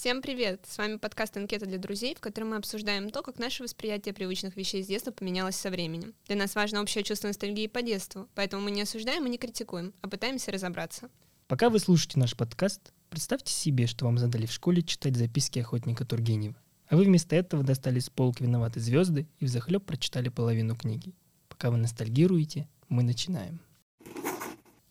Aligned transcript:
Всем 0.00 0.22
привет! 0.22 0.64
С 0.66 0.78
вами 0.78 0.96
подкаст 0.96 1.36
«Анкета 1.36 1.66
для 1.66 1.76
друзей», 1.76 2.14
в 2.14 2.20
котором 2.20 2.48
мы 2.48 2.56
обсуждаем 2.56 3.10
то, 3.10 3.20
как 3.20 3.38
наше 3.38 3.62
восприятие 3.62 4.14
привычных 4.14 4.56
вещей 4.56 4.82
с 4.82 4.86
детства 4.86 5.10
поменялось 5.10 5.56
со 5.56 5.68
временем. 5.68 6.14
Для 6.26 6.36
нас 6.36 6.54
важно 6.54 6.80
общее 6.80 7.04
чувство 7.04 7.28
ностальгии 7.28 7.66
по 7.66 7.82
детству, 7.82 8.26
поэтому 8.34 8.62
мы 8.62 8.70
не 8.70 8.80
осуждаем 8.80 9.26
и 9.26 9.28
не 9.28 9.36
критикуем, 9.36 9.92
а 10.00 10.08
пытаемся 10.08 10.52
разобраться. 10.52 11.10
Пока 11.48 11.68
вы 11.68 11.80
слушаете 11.80 12.18
наш 12.18 12.34
подкаст, 12.34 12.94
представьте 13.10 13.52
себе, 13.52 13.86
что 13.86 14.06
вам 14.06 14.16
задали 14.16 14.46
в 14.46 14.52
школе 14.52 14.80
читать 14.80 15.16
записки 15.16 15.58
охотника 15.58 16.06
Тургенева. 16.06 16.56
А 16.88 16.96
вы 16.96 17.04
вместо 17.04 17.36
этого 17.36 17.62
достали 17.62 17.98
с 17.98 18.08
полки 18.08 18.42
«Виноваты 18.42 18.80
звезды» 18.80 19.28
и 19.38 19.44
взахлеб 19.44 19.84
прочитали 19.84 20.30
половину 20.30 20.76
книги. 20.76 21.12
Пока 21.50 21.70
вы 21.70 21.76
ностальгируете, 21.76 22.66
мы 22.88 23.02
начинаем. 23.02 23.60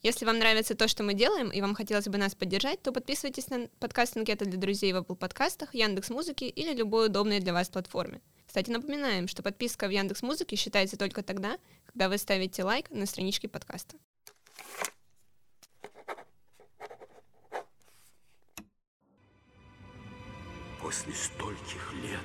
Если 0.01 0.23
вам 0.23 0.39
нравится 0.39 0.75
то, 0.75 0.87
что 0.87 1.03
мы 1.03 1.13
делаем, 1.13 1.49
и 1.49 1.59
вам 1.59 1.75
хотелось 1.75 2.07
бы 2.07 2.17
нас 2.17 2.33
поддержать, 2.33 2.81
то 2.81 2.93
подписывайтесь 2.93 3.49
на 3.49 3.67
подкаст 3.79 4.15
«Анкета 4.15 4.45
для 4.45 4.57
друзей» 4.57 4.93
в 4.93 4.95
Apple 4.95 5.17
подкастах, 5.17 5.73
Яндекс 5.73 6.09
Музыки 6.09 6.45
или 6.45 6.73
любой 6.73 7.07
удобной 7.07 7.41
для 7.41 7.51
вас 7.51 7.67
платформе. 7.67 8.21
Кстати, 8.47 8.69
напоминаем, 8.69 9.27
что 9.27 9.43
подписка 9.43 9.87
в 9.87 9.89
Яндекс 9.89 10.21
Музыке 10.21 10.55
считается 10.55 10.95
только 10.95 11.21
тогда, 11.21 11.57
когда 11.85 12.07
вы 12.07 12.17
ставите 12.17 12.63
лайк 12.63 12.89
на 12.91 13.05
страничке 13.05 13.49
подкаста. 13.49 13.97
После 20.81 21.13
стольких 21.13 21.93
лет 21.95 22.19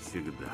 всегда 0.00 0.52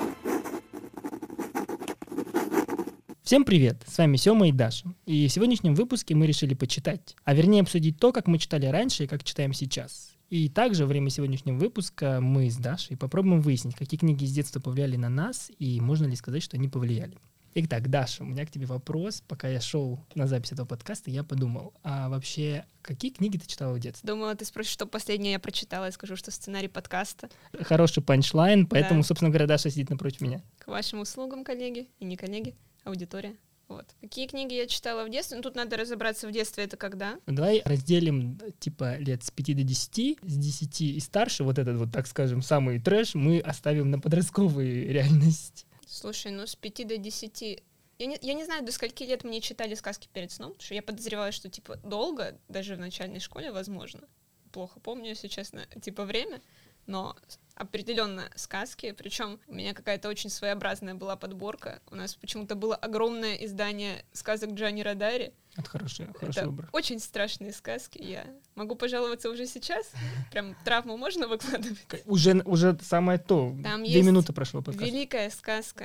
Всем 3.22 3.44
привет! 3.44 3.84
С 3.86 3.98
вами 3.98 4.16
Сёма 4.16 4.48
и 4.48 4.52
Даша. 4.52 4.92
И 5.06 5.28
в 5.28 5.32
сегодняшнем 5.32 5.76
выпуске 5.76 6.16
мы 6.16 6.26
решили 6.26 6.54
почитать, 6.54 7.14
а 7.22 7.34
вернее 7.34 7.60
обсудить 7.60 8.00
то, 8.00 8.10
как 8.10 8.26
мы 8.26 8.36
читали 8.36 8.66
раньше 8.66 9.04
и 9.04 9.06
как 9.06 9.22
читаем 9.22 9.52
сейчас. 9.52 10.10
И 10.28 10.48
также 10.48 10.82
во 10.82 10.88
время 10.88 11.08
сегодняшнего 11.08 11.56
выпуска 11.56 12.20
мы 12.20 12.50
с 12.50 12.56
Дашей 12.56 12.96
попробуем 12.96 13.40
выяснить, 13.40 13.76
какие 13.76 14.00
книги 14.00 14.24
с 14.24 14.32
детства 14.32 14.58
повлияли 14.58 14.96
на 14.96 15.08
нас 15.08 15.52
и 15.60 15.80
можно 15.80 16.06
ли 16.06 16.16
сказать, 16.16 16.42
что 16.42 16.56
они 16.56 16.68
повлияли. 16.68 17.16
Итак, 17.54 17.90
Даша, 17.90 18.24
у 18.24 18.26
меня 18.26 18.44
к 18.44 18.50
тебе 18.50 18.66
вопрос. 18.66 19.22
Пока 19.28 19.46
я 19.46 19.60
шел 19.60 20.00
на 20.16 20.26
запись 20.26 20.50
этого 20.50 20.66
подкаста, 20.66 21.12
я 21.12 21.22
подумал, 21.22 21.74
а 21.84 22.08
вообще 22.08 22.64
какие 22.80 23.12
книги 23.12 23.38
ты 23.38 23.46
читала 23.46 23.72
в 23.72 23.78
детстве? 23.78 24.04
Думала, 24.04 24.34
ты 24.34 24.44
спросишь, 24.44 24.72
что 24.72 24.84
последнее 24.84 25.34
я 25.34 25.38
прочитала, 25.38 25.84
я 25.84 25.92
скажу, 25.92 26.16
что 26.16 26.32
сценарий 26.32 26.66
подкаста. 26.66 27.28
Хороший 27.60 28.02
панчлайн, 28.02 28.66
поэтому, 28.66 29.02
да. 29.02 29.06
собственно 29.06 29.30
говоря, 29.30 29.46
Даша 29.46 29.70
сидит 29.70 29.90
напротив 29.90 30.22
меня. 30.22 30.42
К 30.58 30.66
вашим 30.66 30.98
услугам, 31.02 31.44
коллеги, 31.44 31.86
и 32.00 32.04
не 32.04 32.16
коллеги 32.16 32.56
аудитория. 32.84 33.36
Вот. 33.68 33.86
Какие 34.00 34.26
книги 34.26 34.54
я 34.54 34.66
читала 34.66 35.04
в 35.04 35.10
детстве? 35.10 35.36
Ну, 35.36 35.42
тут 35.42 35.54
надо 35.54 35.76
разобраться 35.76 36.28
в 36.28 36.32
детстве 36.32 36.64
это 36.64 36.76
когда. 36.76 37.18
Давай 37.26 37.62
разделим, 37.64 38.38
типа, 38.58 38.98
лет 38.98 39.22
с 39.22 39.30
5 39.30 39.56
до 39.56 39.62
10, 39.62 40.18
с 40.22 40.36
10 40.36 40.80
и 40.82 41.00
старше, 41.00 41.42
вот 41.42 41.58
этот 41.58 41.76
вот, 41.76 41.90
так 41.90 42.06
скажем, 42.06 42.42
самый 42.42 42.80
трэш 42.80 43.14
мы 43.14 43.40
оставим 43.40 43.90
на 43.90 43.98
подростковую 43.98 44.88
реальность. 44.92 45.66
Слушай, 45.86 46.32
ну 46.32 46.46
с 46.46 46.54
5 46.54 46.86
до 46.86 46.98
10 46.98 47.62
я 47.98 48.06
не, 48.06 48.18
я 48.20 48.34
не 48.34 48.44
знаю, 48.44 48.64
до 48.64 48.72
скольки 48.72 49.04
лет 49.04 49.22
мне 49.22 49.40
читали 49.40 49.74
сказки 49.74 50.08
перед 50.12 50.32
сном, 50.32 50.50
потому 50.52 50.64
что 50.64 50.74
я 50.74 50.82
подозреваю, 50.82 51.32
что, 51.32 51.48
типа, 51.48 51.76
долго, 51.76 52.36
даже 52.48 52.74
в 52.74 52.80
начальной 52.80 53.20
школе, 53.20 53.52
возможно. 53.52 54.00
Плохо 54.50 54.80
помню, 54.80 55.10
если 55.10 55.28
честно, 55.28 55.66
типа, 55.80 56.04
время, 56.04 56.42
но 56.86 57.16
определенно 57.54 58.30
сказки, 58.36 58.92
причем 58.92 59.38
у 59.46 59.54
меня 59.54 59.74
какая-то 59.74 60.08
очень 60.08 60.30
своеобразная 60.30 60.94
была 60.94 61.16
подборка. 61.16 61.80
У 61.90 61.94
нас 61.94 62.14
почему-то 62.14 62.54
было 62.54 62.74
огромное 62.74 63.34
издание 63.36 64.04
сказок 64.12 64.50
Джани 64.52 64.82
Радари. 64.82 65.32
Это 65.54 65.68
хороший, 65.68 66.06
хороший 66.14 66.38
Это 66.38 66.46
выбор. 66.48 66.68
очень 66.72 66.98
страшные 66.98 67.52
сказки. 67.52 67.98
Я 68.02 68.24
могу 68.54 68.74
пожаловаться 68.74 69.28
уже 69.28 69.46
сейчас. 69.46 69.90
Прям 70.30 70.56
травму 70.64 70.96
можно 70.96 71.28
выкладывать? 71.28 71.78
Уже, 72.06 72.42
уже 72.44 72.78
самое 72.80 73.18
то. 73.18 73.54
Там 73.62 73.84
Две 73.84 73.92
есть 73.92 74.06
минуты 74.06 74.32
прошло 74.32 74.62
подкаст. 74.62 74.90
Великая 74.90 75.28
сказка 75.28 75.84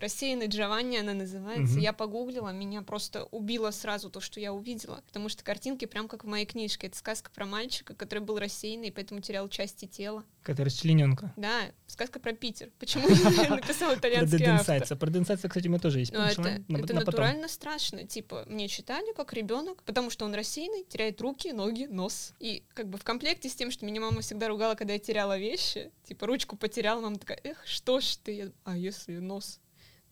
«Рассеянный 0.00 0.46
Джованни» 0.46 0.96
она 0.96 1.14
называется. 1.14 1.74
Мгм. 1.74 1.80
Я 1.82 1.92
погуглила, 1.92 2.50
меня 2.50 2.82
просто 2.82 3.24
убило 3.24 3.70
сразу 3.70 4.10
то, 4.10 4.20
что 4.20 4.40
я 4.40 4.52
увидела. 4.52 5.02
Потому 5.06 5.28
что 5.28 5.42
картинки 5.44 5.84
прям 5.84 6.08
как 6.08 6.24
в 6.24 6.26
моей 6.26 6.46
книжке. 6.46 6.86
Это 6.86 6.96
сказка 6.96 7.30
про 7.30 7.46
мальчика, 7.46 7.94
который 7.94 8.20
был 8.20 8.38
рассеянный, 8.38 8.92
поэтому 8.92 9.20
терял 9.20 9.48
части 9.48 9.86
тела. 9.86 10.24
Какая-то 10.42 10.64
расчлененка. 10.64 11.32
Да, 11.36 11.62
сказка 11.86 12.20
про 12.20 12.32
Питер. 12.32 12.70
Почему 12.78 13.08
я 13.42 13.54
написал 13.56 13.94
итальянский 13.94 14.44
автор? 14.46 14.96
Про 14.98 15.08
Деденсайца, 15.10 15.48
кстати, 15.48 15.68
мы 15.68 15.78
тоже 15.78 16.00
есть. 16.00 16.12
Это, 16.12 16.22
панчлайн, 16.24 16.64
на- 16.68 16.78
это 16.78 16.94
натурально 16.94 17.48
страшно. 17.48 18.04
Типа, 18.04 18.44
мне 18.46 18.68
читали 18.68 19.14
как 19.14 19.32
ребенок, 19.32 19.82
потому 19.84 20.10
что 20.10 20.24
он 20.24 20.34
рассеянный, 20.34 20.84
теряет 20.84 21.20
руки, 21.20 21.52
ноги, 21.52 21.86
нос. 21.86 22.34
И 22.40 22.62
как 22.74 22.88
бы 22.88 22.98
в 22.98 23.04
комплекте 23.04 23.48
с 23.48 23.54
тем, 23.54 23.70
что 23.70 23.86
меня 23.86 24.00
мама 24.00 24.20
всегда 24.20 24.48
ругала, 24.48 24.74
когда 24.74 24.92
я 24.92 24.98
теряла 24.98 25.38
вещи, 25.38 25.90
типа, 26.06 26.26
ручку 26.26 26.56
потеряла, 26.56 27.00
мама 27.00 27.16
такая, 27.16 27.40
эх, 27.42 27.62
что 27.66 28.00
ж 28.00 28.16
ты? 28.22 28.52
А 28.64 28.76
если 28.76 29.16
нос? 29.18 29.60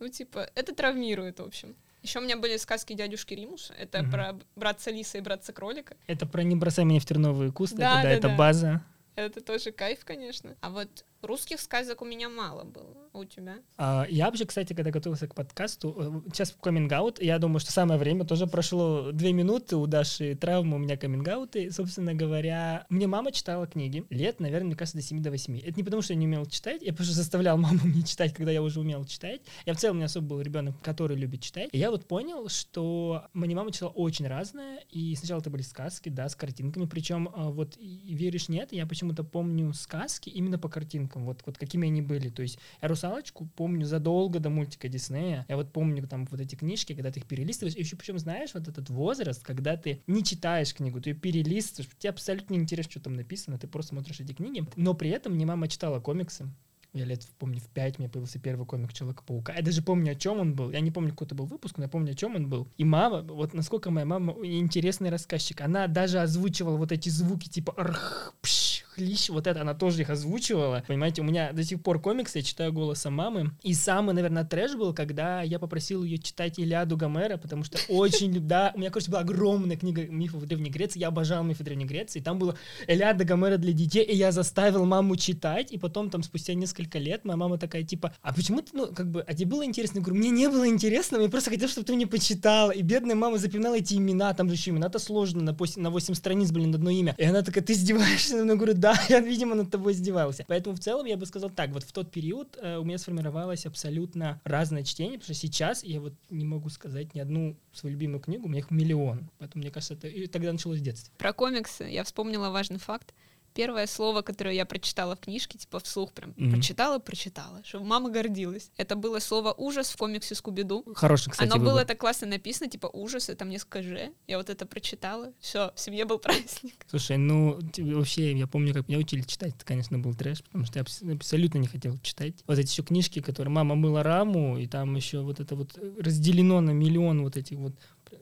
Ну, 0.03 0.09
типа, 0.09 0.51
это 0.57 0.75
травмирует, 0.75 1.39
в 1.39 1.45
общем. 1.45 1.77
Еще 2.03 2.19
у 2.19 2.23
меня 2.23 2.37
были 2.37 2.57
сказки 2.57 2.93
дядюшки 2.93 3.35
Римуса. 3.35 3.73
Это 3.75 4.03
Мгм. 4.03 4.11
про 4.11 4.37
братца 4.57 4.91
Лиса 4.91 5.19
и 5.19 5.21
братца 5.21 5.53
Кролика. 5.53 5.97
Это 6.09 6.27
про 6.27 6.43
«Не 6.43 6.57
бросай 6.57 6.85
меня 6.85 6.99
в 6.99 7.05
терновые 7.07 7.53
кусты», 7.53 7.77
Да, 7.77 8.01
это, 8.01 8.03
да, 8.03 8.09
да, 8.09 8.11
это 8.11 8.29
да. 8.29 8.37
база. 8.37 8.81
Это 9.15 9.41
тоже 9.41 9.71
кайф, 9.71 10.05
конечно. 10.05 10.57
А 10.61 10.71
вот 10.71 11.05
русских 11.25 11.61
сказок 11.61 12.03
у 12.03 12.05
меня 12.05 12.29
мало 12.29 12.65
было. 12.65 12.97
А 13.13 13.19
у 13.19 13.25
тебя? 13.25 13.59
А, 13.77 14.07
Я 14.09 14.27
вообще, 14.27 14.47
кстати, 14.47 14.73
когда 14.73 14.91
готовился 14.91 15.29
к 15.29 15.35
подкасту, 15.35 16.25
э, 16.27 16.31
сейчас 16.33 16.57
каминг 16.61 16.93
я 17.21 17.39
думаю, 17.39 17.61
что 17.61 17.71
самое 17.71 17.99
время, 17.99 18.25
тоже 18.25 18.47
прошло 18.47 19.13
две 19.13 19.33
минуты, 19.33 19.77
у 19.77 19.87
Даши 19.87 20.35
травма, 20.35 20.77
у 20.77 20.79
меня 20.79 20.97
каминг 20.97 21.29
собственно 21.71 22.15
говоря, 22.15 22.87
мне 22.89 23.07
мама 23.07 23.33
читала 23.33 23.67
книги 23.67 24.05
лет, 24.11 24.41
наверное, 24.41 24.69
мне 24.69 24.77
кажется, 24.77 24.99
до 24.99 25.03
7 25.03 25.23
до 25.23 25.31
8. 25.31 25.59
Это 25.61 25.75
не 25.77 25.85
потому, 25.85 26.03
что 26.03 26.15
я 26.15 26.19
не 26.19 26.27
умел 26.27 26.47
читать, 26.47 26.83
я 26.83 26.93
просто 26.93 27.13
заставлял 27.13 27.59
маму 27.59 27.81
мне 27.85 28.03
читать, 28.03 28.33
когда 28.33 28.51
я 28.51 28.63
уже 28.63 28.81
умел 28.81 29.05
читать. 29.05 29.43
Я 29.67 29.75
в 29.75 29.79
целом 29.79 29.99
не 29.99 30.05
особо 30.05 30.29
был 30.29 30.41
ребенок, 30.41 30.81
который 30.83 31.17
любит 31.17 31.43
читать. 31.43 31.69
И 31.73 31.79
я 31.79 31.91
вот 31.91 32.07
понял, 32.07 32.49
что 32.49 33.25
мне 33.35 33.55
мама 33.55 33.73
читала 33.73 33.91
очень 33.91 34.27
разное, 34.27 34.79
и 34.91 35.15
сначала 35.17 35.41
это 35.41 35.51
были 35.51 35.63
сказки, 35.63 36.09
да, 36.09 36.29
с 36.29 36.35
картинками, 36.35 36.87
причем 36.87 37.31
а, 37.35 37.51
вот 37.51 37.77
веришь, 37.79 38.49
нет, 38.49 38.73
я 38.73 38.87
почему-то 38.87 39.23
помню 39.23 39.73
сказки 39.75 40.31
именно 40.31 40.59
по 40.59 40.69
картинкам, 40.69 41.12
вот, 41.21 41.43
вот 41.47 41.59
какими 41.59 41.89
они 41.89 42.03
были. 42.03 42.29
То 42.29 42.43
есть 42.43 42.59
я 42.81 42.89
«Русалочку» 42.89 43.49
помню 43.57 43.87
задолго 43.87 44.39
до 44.39 44.51
мультика 44.51 44.89
Диснея. 44.89 45.47
Я 45.49 45.57
вот 45.57 45.73
помню 45.73 46.07
там 46.07 46.27
вот 46.31 46.41
эти 46.41 46.55
книжки, 46.55 46.95
когда 46.95 47.11
ты 47.11 47.21
их 47.21 47.27
перелистываешь. 47.27 47.77
И 47.77 47.81
еще 47.81 47.97
причем 47.97 48.19
знаешь 48.19 48.55
вот 48.55 48.69
этот 48.69 48.91
возраст, 48.91 49.43
когда 49.45 49.77
ты 49.77 50.03
не 50.07 50.25
читаешь 50.25 50.75
книгу, 50.75 51.01
ты 51.01 51.11
ее 51.11 51.17
перелистываешь, 51.17 51.91
тебе 51.99 52.11
абсолютно 52.11 52.55
не 52.55 52.61
интересно, 52.61 52.91
что 52.91 53.01
там 53.01 53.15
написано, 53.15 53.59
ты 53.59 53.67
просто 53.67 53.91
смотришь 53.91 54.21
эти 54.21 54.33
книги. 54.33 54.67
Но 54.77 54.95
при 54.95 55.11
этом 55.11 55.35
мне 55.35 55.47
мама 55.47 55.69
читала 55.69 56.01
комиксы. 56.01 56.49
Я 56.95 57.07
лет, 57.07 57.27
помню, 57.39 57.59
в 57.59 57.69
пять 57.69 57.99
мне 57.99 58.09
появился 58.09 58.39
первый 58.39 58.67
комик 58.67 58.93
Человека-паука. 58.93 59.55
Я 59.55 59.63
даже 59.63 59.81
помню, 59.81 60.13
о 60.13 60.15
чем 60.15 60.41
он 60.41 60.55
был. 60.55 60.71
Я 60.71 60.81
не 60.81 60.91
помню, 60.91 61.11
какой 61.13 61.27
это 61.27 61.35
был 61.35 61.47
выпуск, 61.47 61.79
но 61.79 61.85
я 61.85 61.89
помню, 61.89 62.13
о 62.13 62.15
чем 62.15 62.37
он 62.37 62.51
был. 62.51 62.69
И 62.77 62.85
мама, 62.85 63.23
вот 63.23 63.55
насколько 63.55 63.91
моя 63.91 64.05
мама 64.05 64.35
интересный 64.45 65.09
рассказчик, 65.09 65.63
она 65.63 65.87
даже 65.87 66.21
озвучивала 66.21 66.77
вот 66.77 66.93
эти 66.93 67.09
звуки 67.09 67.49
типа 67.49 67.73
рх, 67.79 68.35
пш, 68.43 68.62
хлищ, 68.95 69.31
вот 69.31 69.47
это 69.47 69.61
она 69.63 69.75
тоже 69.75 70.03
их 70.03 70.11
озвучивала. 70.11 70.85
Понимаете, 70.87 71.23
у 71.23 71.25
меня 71.25 71.53
до 71.53 71.65
сих 71.65 71.83
пор 71.83 72.01
комиксы 72.01 72.39
я 72.39 72.45
читаю 72.45 72.73
голосом 72.73 73.15
мамы. 73.15 73.53
И 73.63 73.75
самый, 73.75 74.15
наверное, 74.15 74.45
трэш 74.45 74.75
был, 74.75 74.95
когда 74.95 75.43
я 75.43 75.59
попросил 75.59 76.05
ее 76.05 76.19
читать 76.19 76.59
Илиаду 76.59 76.97
Гомера, 76.97 77.37
потому 77.37 77.65
что 77.65 77.79
очень, 77.89 78.47
да, 78.47 78.73
у 78.75 78.79
меня, 78.79 78.91
короче, 78.91 79.11
была 79.11 79.21
огромная 79.21 79.77
книга 79.77 80.07
мифов 80.07 80.45
Древней 80.47 80.71
Греции, 80.71 81.01
я 81.01 81.09
обожал 81.09 81.43
мифы 81.43 81.65
Древней 81.65 81.87
Греции, 81.87 82.21
там 82.21 82.39
было 82.39 82.57
Илиада 82.87 83.25
Гомера 83.25 83.57
для 83.57 83.73
детей, 83.73 84.05
и 84.05 84.15
я 84.15 84.33
заставил 84.33 84.85
маму 84.85 85.17
читать, 85.17 85.73
и 85.73 85.79
потом 85.79 86.11
там 86.11 86.23
спустя 86.23 86.55
несколько 86.55 86.99
лет 86.99 87.25
моя 87.25 87.37
мама 87.37 87.59
такая, 87.59 87.83
типа, 87.83 88.15
а 88.23 88.33
почему 88.33 88.61
ты, 88.61 88.71
ну, 88.75 88.87
как 88.93 89.11
бы, 89.11 89.23
а 89.23 89.35
тебе 89.35 89.51
было 89.51 89.65
интересно? 89.65 89.99
Я 89.99 90.05
говорю, 90.05 90.21
мне 90.21 90.31
не 90.31 90.49
было 90.49 90.67
интересно, 90.69 91.19
мне 91.19 91.29
просто 91.29 91.51
хотел, 91.51 91.69
чтобы 91.69 91.87
ты 91.87 91.95
мне 91.95 92.07
почитала. 92.07 92.71
И 92.71 92.83
бедная 92.83 93.17
мама 93.17 93.39
запоминала 93.39 93.77
эти 93.77 93.95
имена, 93.95 94.35
там 94.35 94.49
же 94.49 94.55
еще 94.55 94.71
имена-то 94.71 94.99
сложно, 94.99 95.43
на, 95.43 95.57
на 95.77 95.91
8 95.91 96.15
страниц, 96.15 96.51
блин, 96.51 96.75
одно 96.75 96.91
имя. 96.91 97.15
И 97.19 97.25
она 97.25 97.43
такая, 97.43 97.65
ты 97.65 97.73
издеваешься? 97.73 98.37
Я 98.37 98.55
говорю, 98.55 98.75
да, 98.83 98.99
я, 99.09 99.21
видимо, 99.21 99.55
над 99.55 99.71
тобой 99.71 99.93
издевался. 99.93 100.45
Поэтому 100.49 100.77
в 100.77 100.81
целом 100.81 101.07
я 101.07 101.17
бы 101.17 101.25
сказал 101.25 101.51
так, 101.51 101.71
вот 101.71 101.85
в 101.85 101.93
тот 101.93 102.11
период 102.11 102.59
э, 102.61 102.77
у 102.77 102.85
меня 102.85 102.99
сформировалось 102.99 103.65
абсолютно 103.65 104.41
разное 104.45 104.83
чтение, 104.83 105.19
потому 105.19 105.35
что 105.35 105.47
сейчас 105.47 105.85
я 105.85 106.01
вот 106.01 106.15
не 106.29 106.45
могу 106.45 106.69
сказать 106.69 107.15
ни 107.15 107.21
одну 107.21 107.57
свою 107.73 107.95
любимую 107.95 108.21
книгу, 108.21 108.47
у 108.47 108.49
меня 108.49 108.59
их 108.59 108.71
миллион. 108.71 109.31
Поэтому 109.39 109.63
мне 109.63 109.71
кажется, 109.71 109.95
это 109.95 110.09
и 110.09 110.27
тогда 110.27 110.53
началось 110.53 110.81
в 110.81 110.83
детстве. 110.83 111.15
Про 111.17 111.33
комиксы 111.33 111.85
я 111.85 112.03
вспомнила 112.03 112.51
важный 112.51 112.79
факт. 112.79 113.15
Первое 113.55 113.87
слово, 113.87 114.23
которое 114.23 114.55
я 114.55 114.65
прочитала 114.65 115.15
в 115.17 115.21
книжке, 115.21 115.59
типа 115.59 115.79
вслух 115.81 116.13
прям 116.13 116.35
Мгм. 116.37 116.53
прочитала, 116.53 116.99
прочитала, 116.99 117.63
чтобы 117.65 117.85
мама 117.85 118.11
гордилась. 118.11 118.71
Это 118.77 118.97
было 118.97 119.19
слово 119.19 119.53
ужас 119.57 119.91
в 119.91 119.97
комиксе 119.97 120.35
Скуби-Ду. 120.35 120.85
Хороший, 120.95 121.31
кстати, 121.31 121.49
Оно 121.49 121.59
было 121.59 121.73
выбор. 121.73 121.87
так 121.87 121.99
классно 121.99 122.27
написано, 122.29 122.71
типа 122.71 122.87
ужас, 122.87 123.29
и 123.31 123.35
там 123.35 123.49
несколько 123.51 123.83
ж. 123.83 124.11
Я 124.27 124.39
вот 124.39 124.49
это 124.51 124.65
прочитала. 124.67 125.33
Все, 125.41 125.73
в 125.75 125.81
семье 125.81 126.05
был 126.05 126.19
праздник. 126.19 126.75
Слушай, 126.89 127.17
ну 127.19 127.59
вообще, 127.79 128.33
я 128.37 128.47
помню, 128.47 128.73
как 128.75 128.89
меня 128.89 128.99
учили 128.99 129.23
читать, 129.23 129.55
это, 129.55 129.65
конечно, 129.65 129.99
был 129.99 130.15
трэш, 130.15 130.43
потому 130.45 130.65
что 130.65 130.79
я 130.79 130.83
абс- 130.83 131.03
абсолютно 131.03 131.59
не 131.59 131.67
хотел 131.67 131.99
читать. 131.99 132.35
Вот 132.47 132.59
эти 132.59 132.71
еще 132.71 132.83
книжки, 132.83 133.21
которые 133.21 133.53
мама 133.53 133.75
мыла 133.75 134.03
раму, 134.03 134.59
и 134.59 134.67
там 134.67 134.97
еще 134.97 135.21
вот 135.21 135.41
это 135.41 135.55
вот 135.57 135.79
разделено 136.01 136.61
на 136.61 136.71
миллион 136.71 137.23
вот 137.23 137.37
этих 137.37 137.59
вот 137.59 137.75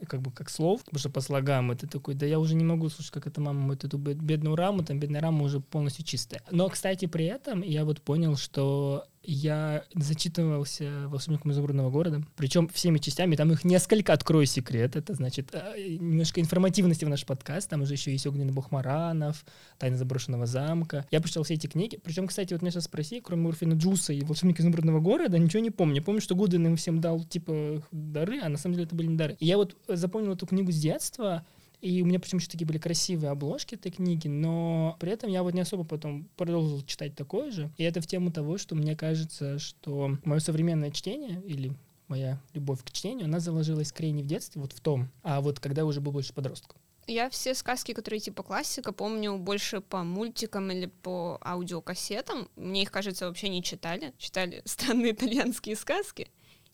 как 0.06 0.22
бы 0.22 0.30
как 0.30 0.50
слов, 0.50 0.84
потому 0.84 0.98
что 0.98 1.10
по 1.10 1.20
слогам 1.20 1.70
это 1.70 1.86
такой, 1.86 2.14
да 2.14 2.26
я 2.26 2.38
уже 2.38 2.54
не 2.54 2.64
могу 2.64 2.88
слушать, 2.88 3.12
как 3.12 3.26
эта 3.26 3.40
мама 3.40 3.60
моет 3.60 3.84
эту 3.84 3.98
бедную 3.98 4.56
раму, 4.56 4.84
там 4.84 4.98
бедная 4.98 5.20
рама 5.20 5.44
уже 5.44 5.60
полностью 5.60 6.04
чистая. 6.04 6.42
Но, 6.50 6.68
кстати, 6.68 7.06
при 7.06 7.24
этом 7.24 7.62
я 7.62 7.84
вот 7.84 8.00
понял, 8.00 8.36
что 8.36 9.04
я 9.30 9.84
зачитывался 9.94 11.06
«Волшебником 11.08 11.52
изумрудного 11.52 11.88
города», 11.90 12.22
причем 12.36 12.68
всеми 12.68 12.98
частями, 12.98 13.36
там 13.36 13.52
их 13.52 13.64
несколько, 13.64 14.12
открою 14.12 14.44
секрет, 14.46 14.96
это 14.96 15.14
значит 15.14 15.50
э, 15.52 15.96
немножко 16.00 16.40
информативности 16.40 17.04
в 17.04 17.08
наш 17.08 17.24
подкаст, 17.24 17.70
там 17.70 17.82
уже 17.82 17.94
еще 17.94 18.10
есть 18.10 18.26
«Огненный 18.26 18.52
бог 18.52 18.72
Маранов», 18.72 19.44
«Тайна 19.78 19.96
заброшенного 19.96 20.46
замка». 20.46 21.06
Я 21.12 21.20
прочитал 21.20 21.44
все 21.44 21.54
эти 21.54 21.68
книги, 21.68 21.96
причем, 22.02 22.26
кстати, 22.26 22.52
вот 22.52 22.62
меня 22.62 22.72
сейчас 22.72 22.84
спроси, 22.84 23.20
кроме 23.20 23.46
Урфина 23.46 23.74
Джуса 23.74 24.12
и 24.12 24.22
«Волшебника 24.22 24.62
изумрудного 24.62 24.98
города», 24.98 25.38
ничего 25.38 25.62
не 25.62 25.70
помню. 25.70 25.96
Я 25.96 26.02
помню, 26.02 26.20
что 26.20 26.34
Гуден 26.34 26.66
им 26.66 26.76
всем 26.76 27.00
дал, 27.00 27.22
типа, 27.22 27.84
дары, 27.92 28.40
а 28.40 28.48
на 28.48 28.58
самом 28.58 28.74
деле 28.74 28.86
это 28.86 28.96
были 28.96 29.06
не 29.06 29.16
дары. 29.16 29.36
И 29.38 29.46
я 29.46 29.58
вот 29.58 29.76
запомнил 29.86 30.32
эту 30.32 30.46
книгу 30.46 30.72
с 30.72 30.76
детства, 30.76 31.46
и 31.80 32.02
у 32.02 32.06
меня 32.06 32.20
почему-то 32.20 32.50
такие 32.50 32.66
были 32.66 32.78
красивые 32.78 33.30
обложки 33.30 33.74
этой 33.74 33.90
книги, 33.90 34.28
но 34.28 34.96
при 35.00 35.12
этом 35.12 35.30
я 35.30 35.42
вот 35.42 35.54
не 35.54 35.60
особо 35.60 35.84
потом 35.84 36.28
продолжил 36.36 36.82
читать 36.82 37.14
такое 37.14 37.50
же. 37.50 37.70
И 37.76 37.84
это 37.84 38.00
в 38.00 38.06
тему 38.06 38.30
того, 38.30 38.58
что 38.58 38.74
мне 38.74 38.96
кажется, 38.96 39.58
что 39.58 40.18
мое 40.24 40.40
современное 40.40 40.90
чтение 40.90 41.42
или 41.46 41.72
моя 42.08 42.40
любовь 42.54 42.82
к 42.84 42.90
чтению, 42.90 43.26
она 43.26 43.40
заложилась 43.40 43.88
скорее 43.88 44.10
не 44.10 44.22
в 44.22 44.26
детстве, 44.26 44.60
вот 44.60 44.72
в 44.72 44.80
том, 44.80 45.08
а 45.22 45.40
вот 45.40 45.60
когда 45.60 45.84
уже 45.84 46.00
был 46.00 46.12
больше 46.12 46.34
подростком. 46.34 46.76
Я 47.06 47.28
все 47.30 47.54
сказки, 47.54 47.92
которые 47.92 48.20
типа 48.20 48.42
классика, 48.42 48.92
помню 48.92 49.36
больше 49.36 49.80
по 49.80 50.04
мультикам 50.04 50.70
или 50.70 50.86
по 50.86 51.40
аудиокассетам. 51.42 52.48
Мне 52.56 52.82
их, 52.82 52.92
кажется, 52.92 53.26
вообще 53.26 53.48
не 53.48 53.64
читали. 53.64 54.12
Читали 54.16 54.62
странные 54.64 55.12
итальянские 55.12 55.76
сказки 55.76 56.30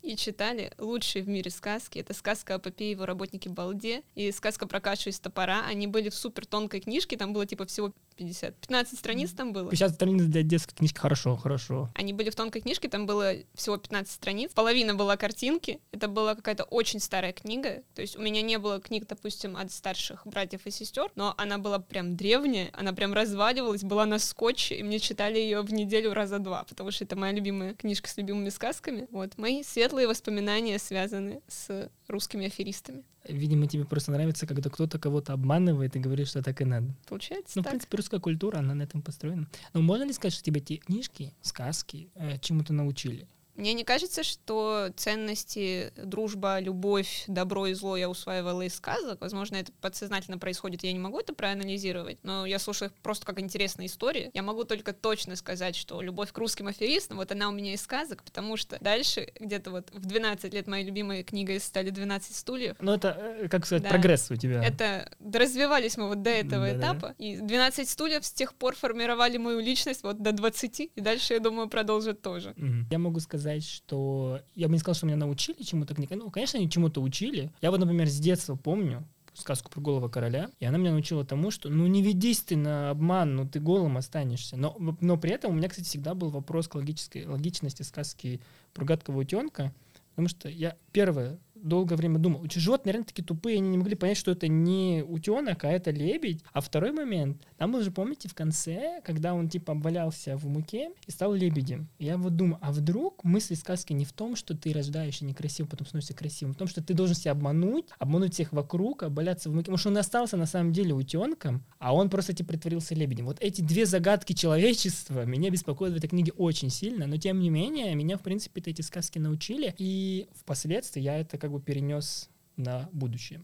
и 0.06 0.16
читали 0.16 0.72
лучшие 0.78 1.24
в 1.24 1.28
мире 1.28 1.50
сказки. 1.50 1.98
Это 1.98 2.14
сказка 2.14 2.54
о 2.54 2.58
Попе 2.60 2.86
и 2.86 2.90
его 2.90 3.06
работнике 3.06 3.48
Балде 3.48 4.02
и 4.14 4.30
сказка 4.30 4.68
про 4.68 4.80
кашу 4.80 5.10
из 5.10 5.18
топора. 5.18 5.64
Они 5.66 5.88
были 5.88 6.10
в 6.10 6.14
супер 6.14 6.46
тонкой 6.46 6.80
книжке, 6.80 7.16
там 7.16 7.32
было 7.32 7.44
типа 7.44 7.66
всего 7.66 7.92
50, 8.16 8.56
15 8.56 8.98
страниц 8.98 9.32
там 9.32 9.52
было. 9.52 9.70
50 9.70 9.94
страниц 9.94 10.24
для 10.24 10.42
детской 10.42 10.74
книжки, 10.74 10.98
хорошо, 10.98 11.36
хорошо. 11.36 11.90
Они 11.94 12.12
были 12.12 12.30
в 12.30 12.34
тонкой 12.34 12.62
книжке, 12.62 12.88
там 12.88 13.06
было 13.06 13.34
всего 13.54 13.76
15 13.76 14.12
страниц, 14.12 14.52
половина 14.54 14.94
была 14.94 15.16
картинки, 15.16 15.80
это 15.92 16.08
была 16.08 16.34
какая-то 16.34 16.64
очень 16.64 17.00
старая 17.00 17.32
книга, 17.32 17.82
то 17.94 18.02
есть 18.02 18.16
у 18.16 18.22
меня 18.22 18.42
не 18.42 18.58
было 18.58 18.80
книг, 18.80 19.06
допустим, 19.06 19.56
от 19.56 19.70
старших 19.70 20.26
братьев 20.26 20.66
и 20.66 20.70
сестер, 20.70 21.10
но 21.14 21.34
она 21.36 21.58
была 21.58 21.78
прям 21.78 22.16
древняя, 22.16 22.70
она 22.72 22.92
прям 22.92 23.12
разваливалась, 23.12 23.82
была 23.82 24.06
на 24.06 24.18
скотче, 24.18 24.76
и 24.76 24.82
мне 24.82 24.98
читали 24.98 25.38
ее 25.38 25.62
в 25.62 25.72
неделю 25.72 26.14
раза 26.14 26.38
два, 26.38 26.64
потому 26.64 26.90
что 26.90 27.04
это 27.04 27.16
моя 27.16 27.32
любимая 27.32 27.74
книжка 27.74 28.08
с 28.08 28.16
любимыми 28.16 28.48
сказками. 28.48 29.06
Вот, 29.10 29.36
мои 29.38 29.62
светлые 29.62 30.08
воспоминания 30.08 30.78
связаны 30.78 31.42
с 31.48 31.90
русскими 32.08 32.46
аферистами. 32.46 33.04
Видимо, 33.28 33.66
тебе 33.66 33.84
просто 33.84 34.12
нравится, 34.12 34.46
когда 34.46 34.70
кто-то 34.70 34.98
кого-то 34.98 35.32
обманывает 35.32 35.96
и 35.96 35.98
говорит, 35.98 36.28
что 36.28 36.42
так 36.42 36.60
и 36.60 36.64
надо. 36.64 36.94
Получается 37.08 37.52
Ну, 37.56 37.62
так. 37.62 37.70
в 37.70 37.74
принципе, 37.74 37.96
русская 37.96 38.20
культура, 38.20 38.58
она 38.58 38.74
на 38.74 38.82
этом 38.82 39.02
построена. 39.02 39.48
Но 39.72 39.82
можно 39.82 40.04
ли 40.04 40.12
сказать, 40.12 40.34
что 40.34 40.42
тебя 40.42 40.60
эти 40.60 40.76
книжки, 40.76 41.34
сказки 41.42 42.10
э, 42.14 42.38
чему-то 42.38 42.72
научили? 42.72 43.28
Мне 43.56 43.72
не 43.74 43.84
кажется, 43.84 44.22
что 44.22 44.88
ценности 44.96 45.92
дружба, 45.96 46.58
любовь, 46.60 47.24
добро 47.26 47.66
и 47.66 47.74
зло 47.74 47.96
я 47.96 48.08
усваивала 48.08 48.62
из 48.62 48.74
сказок. 48.74 49.20
Возможно, 49.20 49.56
это 49.56 49.72
подсознательно 49.80 50.38
происходит, 50.38 50.84
я 50.84 50.92
не 50.92 50.98
могу 50.98 51.18
это 51.20 51.34
проанализировать, 51.34 52.18
но 52.22 52.44
я 52.46 52.58
слушаю 52.58 52.90
их 52.90 52.94
просто 53.02 53.24
как 53.26 53.40
интересные 53.40 53.86
истории. 53.86 54.30
Я 54.34 54.42
могу 54.42 54.64
только 54.64 54.92
точно 54.92 55.36
сказать, 55.36 55.76
что 55.76 56.00
любовь 56.02 56.32
к 56.32 56.38
русским 56.38 56.66
аферистам, 56.66 57.16
вот 57.16 57.32
она 57.32 57.48
у 57.48 57.52
меня 57.52 57.72
из 57.74 57.82
сказок, 57.82 58.22
потому 58.22 58.56
что 58.56 58.78
дальше, 58.80 59.32
где-то 59.40 59.70
вот 59.70 59.90
в 59.92 60.04
12 60.04 60.52
лет 60.52 60.66
моей 60.66 60.84
любимой 60.84 61.22
книгой 61.22 61.60
стали 61.60 61.90
12 61.90 62.34
стульев. 62.36 62.76
Ну, 62.80 62.92
это, 62.92 63.16
э, 63.18 63.48
как 63.48 63.64
сказать, 63.66 63.84
Да. 63.84 63.88
прогресс 63.90 64.30
у 64.30 64.36
тебя. 64.36 64.62
Это 64.62 65.10
развивались 65.32 65.96
мы 65.96 66.08
вот 66.08 66.22
до 66.22 66.30
этого 66.30 66.66
Да-да-да. 66.66 66.98
этапа, 66.98 67.14
и 67.18 67.36
12 67.36 67.88
стульев 67.88 68.24
с 68.24 68.32
тех 68.32 68.54
пор 68.54 68.74
формировали 68.76 69.36
мою 69.38 69.60
личность 69.60 70.02
вот 70.02 70.20
до 70.20 70.32
20, 70.32 70.90
и 70.94 71.00
дальше, 71.00 71.34
я 71.34 71.40
думаю, 71.40 71.68
продолжат 71.68 72.20
тоже. 72.22 72.54
Я 72.90 72.98
могу 72.98 73.20
сказать, 73.20 73.45
что 73.64 74.40
я 74.54 74.68
бы 74.68 74.74
не 74.74 74.78
сказал, 74.78 74.94
что 74.94 75.06
меня 75.06 75.16
научили 75.16 75.62
чему-то 75.62 75.94
книги. 75.94 76.12
Ну, 76.14 76.30
конечно, 76.30 76.58
они 76.58 76.70
чему-то 76.70 77.00
учили. 77.00 77.52
Я 77.62 77.70
вот, 77.70 77.80
например, 77.80 78.08
с 78.08 78.18
детства 78.18 78.56
помню 78.56 79.06
сказку 79.38 79.70
про 79.70 79.80
голого 79.80 80.08
короля, 80.08 80.50
и 80.60 80.64
она 80.64 80.78
меня 80.78 80.92
научила 80.92 81.24
тому, 81.24 81.50
что 81.50 81.68
ну 81.68 81.86
не 81.86 82.02
ведись 82.02 82.40
ты 82.40 82.56
на 82.56 82.90
обман, 82.90 83.36
ну 83.36 83.46
ты 83.46 83.60
голым 83.60 83.96
останешься. 83.96 84.56
Но, 84.56 84.76
но 85.00 85.16
при 85.16 85.32
этом 85.32 85.52
у 85.52 85.54
меня, 85.54 85.68
кстати, 85.68 85.86
всегда 85.86 86.14
был 86.14 86.30
вопрос 86.30 86.68
к 86.68 86.74
логической, 86.74 87.26
логичности 87.26 87.82
сказки 87.82 88.40
про 88.72 88.84
гадкого 88.84 89.20
утенка, 89.20 89.72
потому 90.10 90.28
что 90.28 90.48
я 90.48 90.76
первое 90.92 91.38
долгое 91.62 91.96
время 91.96 92.18
думал, 92.18 92.44
животные 92.54 92.92
реально 92.92 93.06
такие 93.06 93.24
тупые, 93.24 93.58
они 93.58 93.68
не 93.68 93.78
могли 93.78 93.94
понять, 93.94 94.16
что 94.16 94.30
это 94.30 94.48
не 94.48 95.04
утенок, 95.06 95.64
а 95.64 95.68
это 95.68 95.90
лебедь. 95.90 96.42
А 96.52 96.60
второй 96.60 96.92
момент, 96.92 97.42
там 97.56 97.72
вы 97.72 97.82
же 97.82 97.90
помните 97.90 98.28
в 98.28 98.34
конце, 98.34 99.00
когда 99.04 99.34
он 99.34 99.48
типа 99.48 99.72
обвалялся 99.72 100.36
в 100.36 100.46
муке 100.46 100.90
и 101.06 101.10
стал 101.10 101.34
лебедем. 101.34 101.88
Я 101.98 102.16
вот 102.16 102.36
думаю, 102.36 102.58
а 102.60 102.72
вдруг 102.72 103.24
мысль 103.24 103.56
сказки 103.56 103.92
не 103.92 104.04
в 104.04 104.12
том, 104.12 104.36
что 104.36 104.56
ты 104.56 104.72
рождаешься 104.72 105.24
некрасиво, 105.24 105.66
потом 105.66 105.86
становишься 105.86 106.14
красивым, 106.14 106.54
в 106.54 106.56
том, 106.56 106.68
что 106.68 106.82
ты 106.82 106.94
должен 106.94 107.14
себя 107.14 107.32
обмануть, 107.32 107.86
обмануть 107.98 108.34
всех 108.34 108.52
вокруг, 108.52 109.02
обваляться 109.02 109.50
в 109.50 109.54
муке. 109.54 109.76
Что 109.76 109.90
он 109.90 109.98
остался 109.98 110.36
на 110.36 110.46
самом 110.46 110.72
деле 110.72 110.94
утенком, 110.94 111.64
а 111.78 111.94
он 111.94 112.10
просто 112.10 112.32
типа 112.32 112.50
притворился 112.50 112.94
лебедем. 112.94 113.26
Вот 113.26 113.38
эти 113.40 113.60
две 113.60 113.86
загадки 113.86 114.32
человечества 114.32 115.24
меня 115.24 115.50
беспокоят 115.50 115.94
в 115.94 115.96
этой 115.96 116.08
книге 116.08 116.32
очень 116.32 116.70
сильно, 116.70 117.06
но 117.06 117.16
тем 117.16 117.40
не 117.40 117.50
менее, 117.50 117.94
меня, 117.94 118.16
в 118.16 118.22
принципе, 118.22 118.62
эти 118.64 118.82
сказки 118.82 119.18
научили, 119.18 119.74
и 119.78 120.28
впоследствии 120.34 121.00
я 121.00 121.18
это 121.18 121.38
как 121.38 121.45
бы 121.48 121.60
перенес 121.60 122.28
на 122.56 122.88
будущее. 122.92 123.42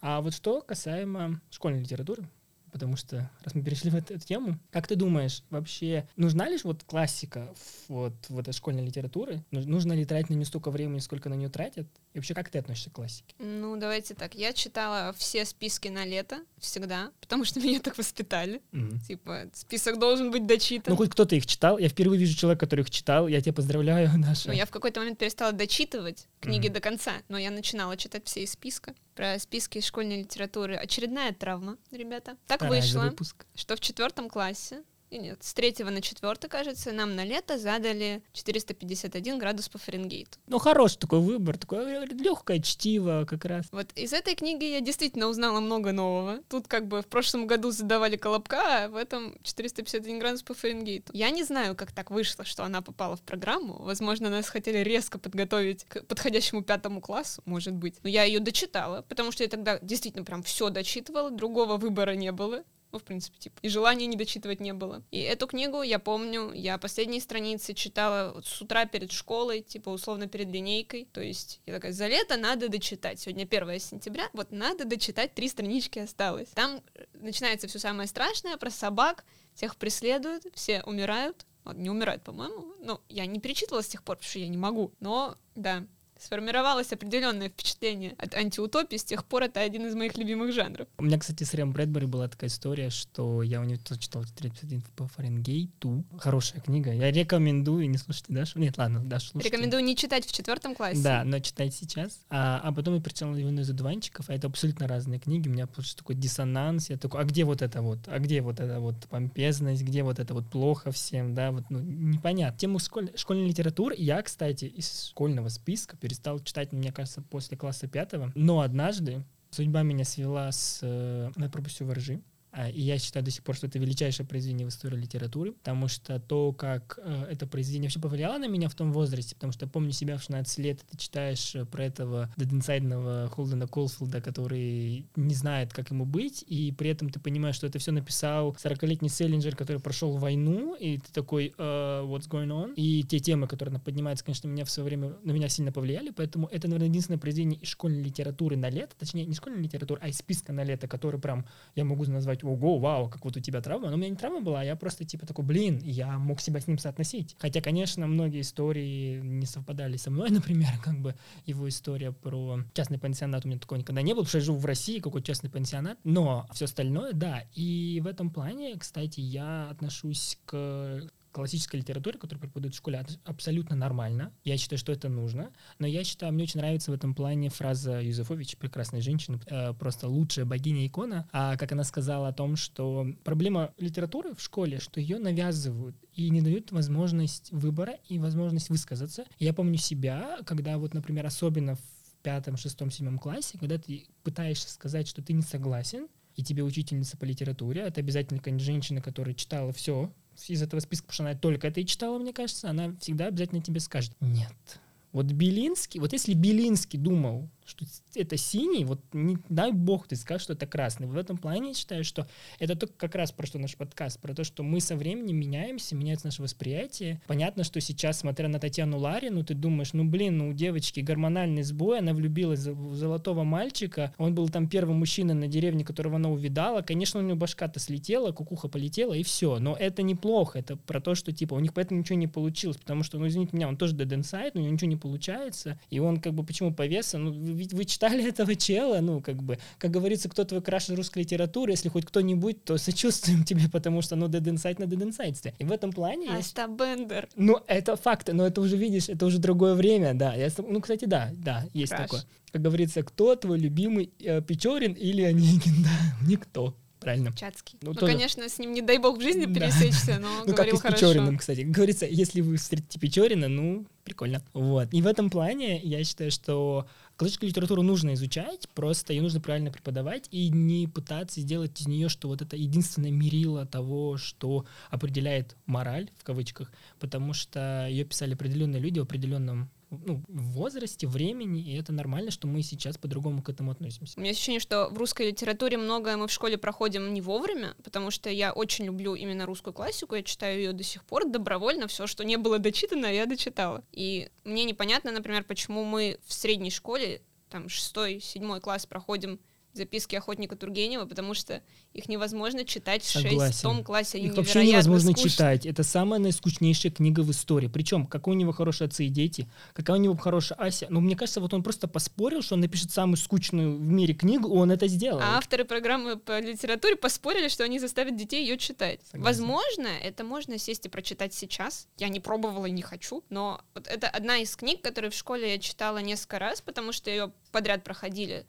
А 0.00 0.20
вот 0.20 0.32
что 0.34 0.60
касаемо 0.62 1.40
школьной 1.50 1.80
литературы, 1.80 2.28
потому 2.72 2.96
что 2.96 3.30
раз 3.42 3.54
мы 3.54 3.62
перешли 3.62 3.90
в 3.90 3.94
эту, 3.96 4.14
эту 4.14 4.26
тему, 4.26 4.58
как 4.70 4.86
ты 4.86 4.94
думаешь, 4.94 5.42
вообще 5.50 6.08
нужна 6.16 6.48
лишь 6.48 6.64
вот 6.64 6.84
классика 6.84 7.52
вот 7.88 8.14
в 8.28 8.38
этой 8.38 8.52
школьной 8.52 8.84
литературе? 8.86 9.44
Ну- 9.50 9.60
Нужно 9.66 9.92
ли 9.94 10.04
тратить 10.04 10.30
на 10.30 10.34
нее 10.34 10.44
столько 10.44 10.70
времени, 10.70 11.00
сколько 11.00 11.28
на 11.28 11.34
нее 11.34 11.48
тратят? 11.48 11.88
И 12.18 12.20
вообще, 12.20 12.34
как 12.34 12.50
ты 12.50 12.58
относишься 12.58 12.90
к 12.90 12.94
классике? 12.94 13.32
Ну, 13.38 13.76
давайте 13.76 14.12
так. 14.12 14.34
Я 14.34 14.52
читала 14.52 15.14
все 15.16 15.44
списки 15.44 15.86
на 15.86 16.04
лето 16.04 16.40
всегда, 16.58 17.12
потому 17.20 17.44
что 17.44 17.60
меня 17.64 17.78
так 17.78 17.96
воспитали. 17.96 18.60
Мгм. 18.72 18.98
Типа, 19.02 19.48
список 19.54 20.00
должен 20.00 20.32
быть 20.32 20.44
дочитан. 20.44 20.90
Ну, 20.92 20.96
хоть 20.96 21.10
кто-то 21.10 21.36
их 21.36 21.46
читал. 21.46 21.78
Я 21.78 21.88
впервые 21.88 22.18
вижу 22.18 22.36
человека, 22.36 22.66
который 22.66 22.80
их 22.80 22.90
читал. 22.90 23.28
Я 23.28 23.40
тебя 23.40 23.52
поздравляю, 23.52 24.10
Даша. 24.18 24.48
Ну, 24.48 24.52
я 24.54 24.66
в 24.66 24.70
какой-то 24.72 24.98
момент 24.98 25.16
перестала 25.20 25.52
дочитывать 25.52 26.26
книги 26.40 26.66
Мгм. 26.66 26.74
до 26.74 26.80
конца, 26.80 27.12
но 27.28 27.38
я 27.38 27.52
начинала 27.52 27.96
читать 27.96 28.26
все 28.26 28.42
из 28.42 28.50
списка. 28.50 28.96
Про 29.14 29.38
списки 29.38 29.80
школьной 29.80 30.22
литературы 30.22 30.74
очередная 30.74 31.32
травма, 31.32 31.78
ребята. 31.92 32.36
Так 32.48 32.62
за 32.62 32.68
вышло, 32.68 33.14
что 33.54 33.76
в 33.76 33.80
четвертом 33.80 34.28
классе, 34.28 34.82
нет, 35.16 35.42
с 35.42 35.54
третьего 35.54 35.88
на 35.88 36.02
четвертый, 36.02 36.48
кажется, 36.50 36.92
нам 36.92 37.16
на 37.16 37.24
лето 37.24 37.58
задали 37.58 38.22
451 38.32 39.38
градус 39.38 39.68
по 39.68 39.78
Фаренгейту. 39.78 40.38
Ну, 40.46 40.58
хороший 40.58 40.98
такой 40.98 41.20
выбор, 41.20 41.56
такое 41.56 42.04
легкое 42.06 42.60
чтиво 42.60 43.24
как 43.28 43.44
раз. 43.46 43.66
Вот 43.72 43.90
из 43.94 44.12
этой 44.12 44.34
книги 44.34 44.64
я 44.64 44.80
действительно 44.80 45.28
узнала 45.28 45.60
много 45.60 45.92
нового. 45.92 46.40
Тут 46.48 46.68
как 46.68 46.86
бы 46.86 47.00
в 47.02 47.06
прошлом 47.06 47.46
году 47.46 47.70
задавали 47.70 48.16
колобка, 48.16 48.84
а 48.84 48.88
в 48.88 48.96
этом 48.96 49.36
451 49.42 50.18
градус 50.18 50.42
по 50.42 50.54
Фаренгейту. 50.54 51.12
Я 51.14 51.30
не 51.30 51.44
знаю, 51.44 51.74
как 51.74 51.92
так 51.92 52.10
вышло, 52.10 52.44
что 52.44 52.64
она 52.64 52.82
попала 52.82 53.16
в 53.16 53.22
программу. 53.22 53.82
Возможно, 53.82 54.28
нас 54.28 54.48
хотели 54.48 54.78
резко 54.78 55.18
подготовить 55.18 55.84
к 55.84 56.02
подходящему 56.02 56.62
пятому 56.62 57.00
классу, 57.00 57.42
может 57.44 57.74
быть. 57.74 57.94
Но 58.02 58.08
я 58.08 58.24
ее 58.24 58.40
дочитала, 58.40 59.02
потому 59.02 59.32
что 59.32 59.42
я 59.44 59.48
тогда 59.48 59.78
действительно 59.80 60.24
прям 60.24 60.42
все 60.42 60.70
дочитывала, 60.70 61.30
другого 61.30 61.76
выбора 61.76 62.12
не 62.12 62.32
было. 62.32 62.64
Ну, 62.90 62.98
в 62.98 63.02
принципе, 63.02 63.38
типа, 63.38 63.58
и 63.60 63.68
желания 63.68 64.06
не 64.06 64.16
дочитывать 64.16 64.60
не 64.60 64.72
было. 64.72 65.02
И 65.10 65.20
эту 65.20 65.46
книгу 65.46 65.82
я 65.82 65.98
помню, 65.98 66.52
я 66.52 66.78
последние 66.78 67.20
страницы 67.20 67.74
читала 67.74 68.32
вот 68.34 68.46
с 68.46 68.62
утра 68.62 68.86
перед 68.86 69.12
школой, 69.12 69.60
типа, 69.60 69.90
условно, 69.90 70.26
перед 70.26 70.48
линейкой. 70.48 71.06
То 71.12 71.20
есть 71.20 71.60
я 71.66 71.74
такая, 71.74 71.92
за 71.92 72.06
лето 72.06 72.36
надо 72.36 72.68
дочитать. 72.68 73.20
Сегодня 73.20 73.44
1 73.44 73.80
сентября, 73.80 74.30
вот 74.32 74.52
надо 74.52 74.84
дочитать, 74.86 75.34
три 75.34 75.48
странички 75.48 75.98
осталось. 75.98 76.48
Там 76.50 76.80
начинается 77.14 77.68
все 77.68 77.78
самое 77.78 78.08
страшное 78.08 78.56
про 78.56 78.70
собак, 78.70 79.24
всех 79.54 79.76
преследуют, 79.76 80.44
все 80.54 80.82
умирают. 80.84 81.44
Не 81.74 81.90
умирают, 81.90 82.22
по-моему. 82.22 82.72
Ну, 82.80 82.98
я 83.10 83.26
не 83.26 83.40
перечитывала 83.40 83.82
с 83.82 83.88
тех 83.88 84.02
пор, 84.02 84.16
потому 84.16 84.30
что 84.30 84.38
я 84.38 84.48
не 84.48 84.56
могу. 84.56 84.94
Но, 85.00 85.36
да, 85.54 85.84
сформировалось 86.18 86.92
определенное 86.92 87.48
впечатление 87.48 88.14
от 88.18 88.34
антиутопии. 88.34 88.96
С 88.96 89.04
тех 89.04 89.24
пор 89.24 89.44
это 89.44 89.60
один 89.60 89.86
из 89.86 89.94
моих 89.94 90.16
любимых 90.16 90.52
жанров. 90.52 90.88
У 90.98 91.04
меня, 91.04 91.18
кстати, 91.18 91.44
с 91.44 91.54
Рэм 91.54 91.72
Брэдбери 91.72 92.06
была 92.06 92.28
такая 92.28 92.50
история, 92.50 92.90
что 92.90 93.42
я 93.42 93.60
у 93.60 93.64
него 93.64 93.80
тоже 93.84 94.00
читал 94.00 94.24
451 94.24 94.82
по 94.96 95.06
Фаренгейту. 95.08 96.04
Хорошая 96.18 96.60
книга. 96.60 96.92
Я 96.92 97.10
рекомендую, 97.10 97.88
не 97.88 97.98
слушайте 97.98 98.32
Дашу. 98.32 98.58
Нет, 98.58 98.76
ладно, 98.78 99.00
Дашу 99.04 99.28
слушайте. 99.30 99.50
Рекомендую 99.56 99.84
не 99.84 99.96
читать 99.96 100.26
в 100.26 100.32
четвертом 100.32 100.74
классе. 100.74 101.02
Да, 101.02 101.24
но 101.24 101.38
читать 101.40 101.74
сейчас. 101.74 102.20
А, 102.30 102.60
а 102.62 102.72
потом 102.72 102.94
я 102.96 103.00
прочитал 103.00 103.34
«Его 103.36 103.50
из 103.50 103.70
одуванчиков», 103.70 104.28
а 104.28 104.34
это 104.34 104.46
абсолютно 104.46 104.86
разные 104.86 105.20
книги. 105.20 105.48
У 105.48 105.52
меня 105.52 105.66
просто 105.66 105.96
такой 105.98 106.16
диссонанс. 106.16 106.90
Я 106.90 106.96
такой, 106.98 107.20
а 107.20 107.24
где 107.24 107.44
вот 107.44 107.62
это 107.62 107.82
вот? 107.82 108.00
А 108.06 108.18
где 108.18 108.40
вот 108.42 108.60
это 108.60 108.80
вот 108.80 108.96
помпезность? 109.08 109.82
Где 109.82 110.02
вот 110.02 110.18
это 110.18 110.34
вот 110.34 110.50
плохо 110.50 110.90
всем? 110.90 111.34
Да, 111.34 111.52
вот, 111.52 111.64
ну, 111.70 111.78
непонятно. 111.80 112.58
Тему 112.58 112.78
школь- 112.78 113.10
школьной 113.16 113.48
литературы 113.48 113.94
я, 113.98 114.22
кстати, 114.22 114.64
из 114.66 115.08
школьного 115.08 115.48
списка 115.48 115.96
перестал 116.08 116.40
читать, 116.40 116.72
мне 116.72 116.90
кажется, 116.90 117.20
после 117.20 117.56
класса 117.56 117.86
пятого. 117.86 118.32
Но 118.34 118.60
однажды 118.60 119.22
судьба 119.50 119.82
меня 119.82 120.04
свела 120.04 120.50
с... 120.50 120.80
э, 120.82 121.30
Я 121.36 121.48
пропустил 121.50 121.86
воржи. 121.86 122.20
А, 122.58 122.68
И 122.70 122.80
я 122.80 122.98
считаю 122.98 123.24
до 123.24 123.30
сих 123.30 123.44
пор, 123.44 123.54
что 123.54 123.68
это 123.68 123.78
величайшее 123.78 124.26
произведение 124.26 124.66
в 124.66 124.70
истории 124.70 124.96
литературы, 124.96 125.52
потому 125.52 125.86
что 125.86 126.18
то, 126.18 126.52
как 126.52 126.98
э, 127.00 127.26
это 127.30 127.46
произведение 127.46 127.86
вообще 127.86 128.00
повлияло 128.00 128.36
на 128.38 128.48
меня 128.48 128.68
в 128.68 128.74
том 128.74 128.92
возрасте, 128.92 129.36
потому 129.36 129.52
что 129.52 129.66
я 129.66 129.70
помню 129.70 129.92
себя 129.92 130.18
в 130.18 130.22
16 130.22 130.58
лет, 130.58 130.80
ты 130.90 130.98
читаешь 130.98 131.54
э, 131.54 131.64
про 131.66 131.84
этого 131.84 132.34
дединсайдного 132.36 133.28
Холдена 133.28 133.68
Колфилда, 133.68 134.20
который 134.20 135.06
не 135.14 135.34
знает, 135.34 135.72
как 135.72 135.92
ему 135.92 136.04
быть, 136.04 136.44
и 136.48 136.72
при 136.72 136.90
этом 136.90 137.10
ты 137.10 137.20
понимаешь, 137.20 137.54
что 137.54 137.68
это 137.68 137.78
все 137.78 137.92
написал 137.92 138.56
40-летний 138.60 139.08
Селлинджер, 139.08 139.54
который 139.54 139.78
прошел 139.80 140.16
войну, 140.16 140.74
и 140.74 140.98
ты 140.98 141.12
такой, 141.12 141.54
э, 141.56 141.60
what's 141.60 142.28
going 142.28 142.48
on? 142.48 142.74
И 142.74 143.04
те 143.04 143.20
темы, 143.20 143.46
которые 143.46 143.70
она 143.70 143.80
поднимается, 143.80 144.24
конечно, 144.24 144.48
меня 144.48 144.64
в 144.64 144.70
свое 144.70 144.84
время, 144.84 145.14
на 145.22 145.30
меня 145.30 145.48
сильно 145.48 145.70
повлияли, 145.70 146.10
поэтому 146.10 146.48
это, 146.48 146.66
наверное, 146.66 146.88
единственное 146.88 147.20
произведение 147.20 147.60
из 147.60 147.68
школьной 147.68 148.02
литературы 148.02 148.56
на 148.56 148.68
лето, 148.68 148.96
точнее, 148.98 149.26
не 149.26 149.34
школьной 149.34 149.62
литературы, 149.62 150.00
а 150.02 150.08
из 150.08 150.18
списка 150.18 150.52
на 150.52 150.64
лето, 150.64 150.88
который 150.88 151.20
прям 151.20 151.46
я 151.76 151.84
могу 151.84 152.04
назвать, 152.10 152.42
ого, 152.48 152.78
вау, 152.78 153.08
как 153.08 153.24
вот 153.24 153.36
у 153.36 153.40
тебя 153.40 153.60
травма. 153.60 153.88
Но 153.88 153.94
у 153.94 153.98
меня 153.98 154.10
не 154.10 154.16
травма 154.16 154.40
была, 154.40 154.60
а 154.60 154.64
я 154.64 154.76
просто 154.76 155.04
типа 155.04 155.26
такой, 155.26 155.44
блин, 155.44 155.80
я 155.82 156.18
мог 156.18 156.40
себя 156.40 156.60
с 156.60 156.66
ним 156.66 156.78
соотносить. 156.78 157.36
Хотя, 157.38 157.60
конечно, 157.60 158.06
многие 158.06 158.40
истории 158.40 159.20
не 159.20 159.46
совпадали 159.46 159.96
со 159.96 160.10
мной, 160.10 160.30
например, 160.30 160.70
как 160.82 160.98
бы 161.00 161.14
его 161.46 161.68
история 161.68 162.12
про 162.12 162.60
частный 162.74 162.98
пансионат 162.98 163.44
у 163.44 163.48
меня 163.48 163.58
такого 163.58 163.78
никогда 163.78 164.02
не 164.02 164.14
было, 164.14 164.22
потому 164.22 164.28
что 164.28 164.38
я 164.38 164.44
живу 164.44 164.58
в 164.58 164.66
России, 164.66 165.00
какой 165.00 165.22
частный 165.22 165.50
пансионат, 165.50 165.98
но 166.04 166.46
все 166.52 166.64
остальное, 166.64 167.12
да. 167.12 167.44
И 167.54 168.00
в 168.02 168.06
этом 168.06 168.30
плане, 168.30 168.76
кстати, 168.76 169.20
я 169.20 169.68
отношусь 169.70 170.38
к 170.46 171.08
классической 171.32 171.80
литературе, 171.80 172.18
которую 172.18 172.40
преподают 172.40 172.74
в 172.74 172.78
школе, 172.78 172.98
аб- 172.98 173.10
абсолютно 173.24 173.76
нормально. 173.76 174.32
Я 174.44 174.56
считаю, 174.56 174.78
что 174.78 174.92
это 174.92 175.08
нужно. 175.08 175.50
Но 175.78 175.86
я 175.86 176.04
считаю, 176.04 176.32
мне 176.32 176.44
очень 176.44 176.60
нравится 176.60 176.90
в 176.90 176.94
этом 176.94 177.14
плане 177.14 177.48
фраза 177.50 178.00
Юзефович, 178.00 178.56
прекрасной 178.56 179.00
женщины, 179.00 179.40
э, 179.46 179.74
просто 179.74 180.08
лучшая 180.08 180.44
богиня 180.44 180.86
икона, 180.86 181.28
а 181.32 181.56
как 181.56 181.72
она 181.72 181.84
сказала 181.84 182.28
о 182.28 182.32
том, 182.32 182.56
что 182.56 183.06
проблема 183.24 183.72
литературы 183.78 184.34
в 184.34 184.40
школе, 184.40 184.78
что 184.78 185.00
ее 185.00 185.18
навязывают 185.18 185.96
и 186.14 186.30
не 186.30 186.40
дают 186.42 186.72
возможность 186.72 187.52
выбора 187.52 187.94
и 188.08 188.18
возможность 188.18 188.70
высказаться. 188.70 189.24
Я 189.38 189.52
помню 189.52 189.78
себя, 189.78 190.38
когда 190.46 190.78
вот, 190.78 190.94
например, 190.94 191.26
особенно 191.26 191.76
в 191.76 191.80
пятом, 192.22 192.56
шестом, 192.56 192.90
седьмом 192.90 193.18
классе, 193.18 193.58
когда 193.58 193.78
ты 193.78 194.06
пытаешься 194.22 194.70
сказать, 194.70 195.06
что 195.06 195.22
ты 195.22 195.32
не 195.32 195.42
согласен, 195.42 196.08
и 196.38 196.42
тебе 196.42 196.62
учительница 196.62 197.16
по 197.16 197.24
литературе, 197.24 197.82
это 197.82 198.00
обязательно 198.00 198.38
какая-нибудь 198.38 198.64
женщина, 198.64 199.00
которая 199.02 199.34
читала 199.34 199.72
все 199.72 200.12
из 200.46 200.62
этого 200.62 200.80
списка, 200.80 201.06
потому 201.06 201.14
что 201.14 201.22
она 201.24 201.34
только 201.34 201.66
это 201.68 201.80
и 201.80 201.86
читала, 201.86 202.18
мне 202.18 202.32
кажется, 202.32 202.70
она 202.70 202.94
всегда 203.00 203.26
обязательно 203.26 203.60
тебе 203.62 203.80
скажет 203.80 204.12
«нет». 204.20 204.80
Вот 205.12 205.26
Белинский, 205.26 206.00
вот 206.00 206.12
если 206.12 206.34
Белинский 206.34 206.98
думал, 206.98 207.48
что 207.68 207.84
это 208.14 208.36
синий, 208.36 208.84
вот 208.84 209.00
не 209.12 209.38
дай 209.48 209.72
бог 209.72 210.08
ты 210.08 210.16
скажешь, 210.16 210.44
что 210.44 210.54
это 210.54 210.66
красный. 210.66 211.06
В 211.06 211.16
этом 211.16 211.36
плане 211.36 211.68
я 211.68 211.74
считаю, 211.74 212.02
что 212.02 212.26
это 212.58 212.74
только 212.76 212.94
как 212.96 213.14
раз 213.14 213.30
про 213.30 213.46
что 213.46 213.58
наш 213.58 213.76
подкаст, 213.76 214.20
про 214.20 214.34
то, 214.34 214.42
что 214.44 214.62
мы 214.62 214.80
со 214.80 214.96
временем 214.96 215.36
меняемся, 215.36 215.94
меняется 215.94 216.26
наше 216.26 216.42
восприятие. 216.42 217.20
Понятно, 217.26 217.64
что 217.64 217.80
сейчас, 217.80 218.20
смотря 218.20 218.48
на 218.48 218.58
Татьяну 218.58 218.98
Ларину, 218.98 219.44
ты 219.44 219.54
думаешь, 219.54 219.92
ну 219.92 220.04
блин, 220.04 220.38
ну 220.38 220.48
у 220.48 220.52
девочки 220.52 221.00
гормональный 221.00 221.62
сбой, 221.62 221.98
она 221.98 222.14
влюбилась 222.14 222.66
в 222.66 222.94
золотого 222.94 223.44
мальчика, 223.44 224.14
он 224.18 224.34
был 224.34 224.48
там 224.48 224.68
первый 224.68 224.94
мужчина 224.94 225.34
на 225.34 225.46
деревне, 225.46 225.84
которого 225.84 226.16
она 226.16 226.30
увидала, 226.30 226.82
конечно, 226.82 227.20
у 227.20 227.22
нее 227.22 227.34
башка-то 227.34 227.78
слетела, 227.78 228.32
кукуха 228.32 228.68
полетела, 228.68 229.12
и 229.12 229.22
все. 229.22 229.58
Но 229.58 229.76
это 229.76 230.02
неплохо, 230.02 230.58
это 230.58 230.76
про 230.76 231.00
то, 231.00 231.14
что 231.14 231.32
типа 231.32 231.54
у 231.54 231.60
них 231.60 231.74
поэтому 231.74 232.00
ничего 232.00 232.18
не 232.18 232.28
получилось, 232.28 232.78
потому 232.78 233.02
что, 233.02 233.18
ну 233.18 233.26
извините 233.26 233.56
меня, 233.56 233.68
он 233.68 233.76
тоже 233.76 233.94
dead 233.94 234.08
inside, 234.08 234.52
у 234.54 234.58
него 234.58 234.72
ничего 234.72 234.88
не 234.88 234.96
получается, 234.96 235.78
и 235.90 235.98
он 235.98 236.20
как 236.20 236.34
бы 236.34 236.44
почему 236.44 236.72
повеса, 236.72 237.18
ну 237.18 237.32
ведь 237.58 237.74
вы 237.74 237.84
читали 237.84 238.26
этого 238.28 238.54
чела, 238.56 239.00
ну, 239.00 239.20
как 239.20 239.42
бы, 239.42 239.58
как 239.78 239.90
говорится, 239.90 240.28
кто 240.28 240.44
твой 240.44 240.62
краш 240.62 240.88
русской 240.90 241.18
литературы, 241.20 241.72
если 241.72 241.88
хоть 241.88 242.06
кто-нибудь, 242.06 242.64
то 242.64 242.78
сочувствуем 242.78 243.44
тебе, 243.50 243.68
потому 243.70 244.00
что, 244.02 244.16
ну, 244.16 244.26
Dead 244.28 244.42
Inside 244.42 244.76
на 244.78 244.84
Dead 244.84 245.08
Inside. 245.08 245.52
И 245.58 245.64
в 245.64 245.72
этом 245.72 245.92
плане... 245.92 246.30
Аста 246.30 246.66
Бендер. 246.68 247.28
ну, 247.36 247.58
это 247.66 247.96
факты, 247.96 248.32
но 248.32 248.46
это 248.46 248.60
уже, 248.60 248.76
видишь, 248.76 249.08
это 249.08 249.26
уже 249.26 249.38
другое 249.38 249.74
время, 249.74 250.14
да. 250.14 250.34
Я, 250.34 250.48
ну, 250.58 250.80
кстати, 250.80 251.04
да, 251.04 251.30
да, 251.34 251.66
есть 251.74 251.92
Краш. 251.92 252.02
такое. 252.02 252.22
Как 252.52 252.62
говорится, 252.62 253.02
кто 253.02 253.34
твой 253.36 253.58
любимый 253.58 254.10
э, 254.20 254.40
Печорин 254.40 254.92
или 254.92 255.22
Онегин? 255.22 255.74
Да, 255.84 256.26
никто. 256.26 256.74
Правильно. 257.00 257.32
Чацкий. 257.32 257.78
Ну, 257.82 257.90
Ну, 257.90 257.94
тоже- 257.94 258.12
конечно, 258.12 258.48
с 258.48 258.58
ним 258.58 258.72
не 258.72 258.82
дай 258.82 258.98
бог 258.98 259.18
в 259.18 259.22
жизни 259.22 259.44
Да. 259.44 259.54
пересечься, 259.60 260.18
но 260.18 260.28
Ну, 260.40 260.46
как 260.46 260.48
и 260.48 260.52
говорил 260.52 260.76
с 260.78 260.80
хорошо. 260.80 260.96
Печориным, 261.06 261.38
кстати. 261.38 261.60
Говорится, 261.60 262.06
если 262.06 262.40
вы 262.40 262.56
встретите 262.56 262.98
Печорина, 262.98 263.46
ну, 263.48 263.86
прикольно. 264.02 264.42
Вот. 264.52 264.88
И 264.92 265.00
в 265.00 265.06
этом 265.06 265.30
плане 265.30 265.80
я 265.80 266.02
считаю, 266.02 266.32
что 266.32 266.88
классическую 267.18 267.50
литературу 267.50 267.82
нужно 267.82 268.14
изучать, 268.14 268.68
просто 268.74 269.12
ее 269.12 269.22
нужно 269.22 269.40
правильно 269.40 269.72
преподавать 269.72 270.28
и 270.30 270.50
не 270.50 270.86
пытаться 270.86 271.40
сделать 271.40 271.78
из 271.80 271.88
нее, 271.88 272.08
что 272.08 272.28
вот 272.28 272.42
это 272.42 272.56
единственное 272.56 273.10
мерило 273.10 273.66
того, 273.66 274.16
что 274.16 274.64
определяет 274.88 275.56
мораль, 275.66 276.10
в 276.16 276.22
кавычках, 276.22 276.72
потому 277.00 277.32
что 277.32 277.88
ее 277.90 278.04
писали 278.04 278.34
определенные 278.34 278.80
люди 278.80 279.00
в 279.00 279.02
определенном 279.02 279.68
ну, 279.90 280.22
возрасте, 280.28 281.06
времени, 281.06 281.62
и 281.62 281.76
это 281.78 281.92
нормально, 281.92 282.30
что 282.30 282.46
мы 282.46 282.62
сейчас 282.62 282.98
по-другому 282.98 283.42
к 283.42 283.48
этому 283.48 283.70
относимся. 283.70 284.18
У 284.18 284.20
меня 284.20 284.32
ощущение, 284.32 284.60
что 284.60 284.88
в 284.88 284.98
русской 284.98 285.28
литературе 285.28 285.76
многое 285.78 286.16
мы 286.16 286.28
в 286.28 286.32
школе 286.32 286.58
проходим 286.58 287.12
не 287.12 287.20
вовремя, 287.20 287.74
потому 287.82 288.10
что 288.10 288.30
я 288.30 288.52
очень 288.52 288.86
люблю 288.86 289.14
именно 289.14 289.46
русскую 289.46 289.72
классику, 289.72 290.14
я 290.14 290.22
читаю 290.22 290.58
ее 290.58 290.72
до 290.72 290.82
сих 290.82 291.04
пор 291.04 291.28
добровольно, 291.28 291.86
все, 291.88 292.06
что 292.06 292.24
не 292.24 292.36
было 292.36 292.58
дочитано, 292.58 293.06
я 293.06 293.26
дочитала. 293.26 293.84
И 293.92 294.30
мне 294.44 294.64
непонятно, 294.64 295.10
например, 295.12 295.44
почему 295.44 295.84
мы 295.84 296.18
в 296.26 296.32
средней 296.32 296.70
школе, 296.70 297.22
там, 297.48 297.68
шестой, 297.68 298.20
седьмой 298.20 298.60
класс 298.60 298.86
проходим 298.86 299.40
записки 299.78 300.14
охотника 300.16 300.56
Тургенева, 300.56 301.06
потому 301.06 301.34
что 301.34 301.62
их 301.94 302.08
невозможно 302.08 302.64
читать 302.64 303.02
в 303.02 303.10
шестом 303.10 303.82
классе. 303.82 304.18
Они 304.18 304.26
Их 304.26 304.36
вообще 304.36 304.66
невозможно 304.66 305.12
скучные. 305.12 305.30
читать. 305.30 305.66
Это 305.66 305.82
самая 305.82 306.20
наискучнейшая 306.20 306.92
книга 306.92 307.20
в 307.20 307.30
истории. 307.30 307.68
Причем, 307.68 308.06
какой 308.06 308.34
у 308.34 308.38
него 308.38 308.52
хороший 308.52 308.86
отцы 308.86 309.06
и 309.06 309.08
дети, 309.08 309.48
какая 309.72 309.96
у 309.96 310.00
него 310.00 310.16
хорошая 310.16 310.58
Ася. 310.58 310.86
Ну, 310.90 311.00
мне 311.00 311.16
кажется, 311.16 311.40
вот 311.40 311.54
он 311.54 311.62
просто 311.62 311.88
поспорил, 311.88 312.42
что 312.42 312.54
он 312.54 312.60
напишет 312.60 312.90
самую 312.90 313.16
скучную 313.16 313.76
в 313.76 313.88
мире 313.88 314.14
книгу, 314.14 314.48
он 314.48 314.70
это 314.70 314.86
сделал. 314.88 315.20
А 315.20 315.38
авторы 315.38 315.64
программы 315.64 316.16
по 316.18 316.40
литературе 316.40 316.96
поспорили, 316.96 317.48
что 317.48 317.64
они 317.64 317.78
заставят 317.78 318.16
детей 318.16 318.42
ее 318.44 318.58
читать. 318.58 319.00
Согласен. 319.10 319.24
Возможно, 319.24 319.88
это 320.02 320.24
можно 320.24 320.58
сесть 320.58 320.86
и 320.86 320.88
прочитать 320.88 321.32
сейчас. 321.32 321.88
Я 321.96 322.08
не 322.08 322.20
пробовала 322.20 322.66
и 322.66 322.70
не 322.70 322.82
хочу. 322.82 323.22
Но 323.30 323.60
вот 323.74 323.86
это 323.86 324.08
одна 324.08 324.38
из 324.38 324.54
книг, 324.56 324.82
которые 324.82 325.10
в 325.10 325.14
школе 325.14 325.52
я 325.52 325.58
читала 325.58 325.98
несколько 325.98 326.38
раз, 326.38 326.60
потому 326.60 326.92
что 326.92 327.10
ее 327.10 327.32
подряд 327.52 327.84
проходили. 327.84 328.46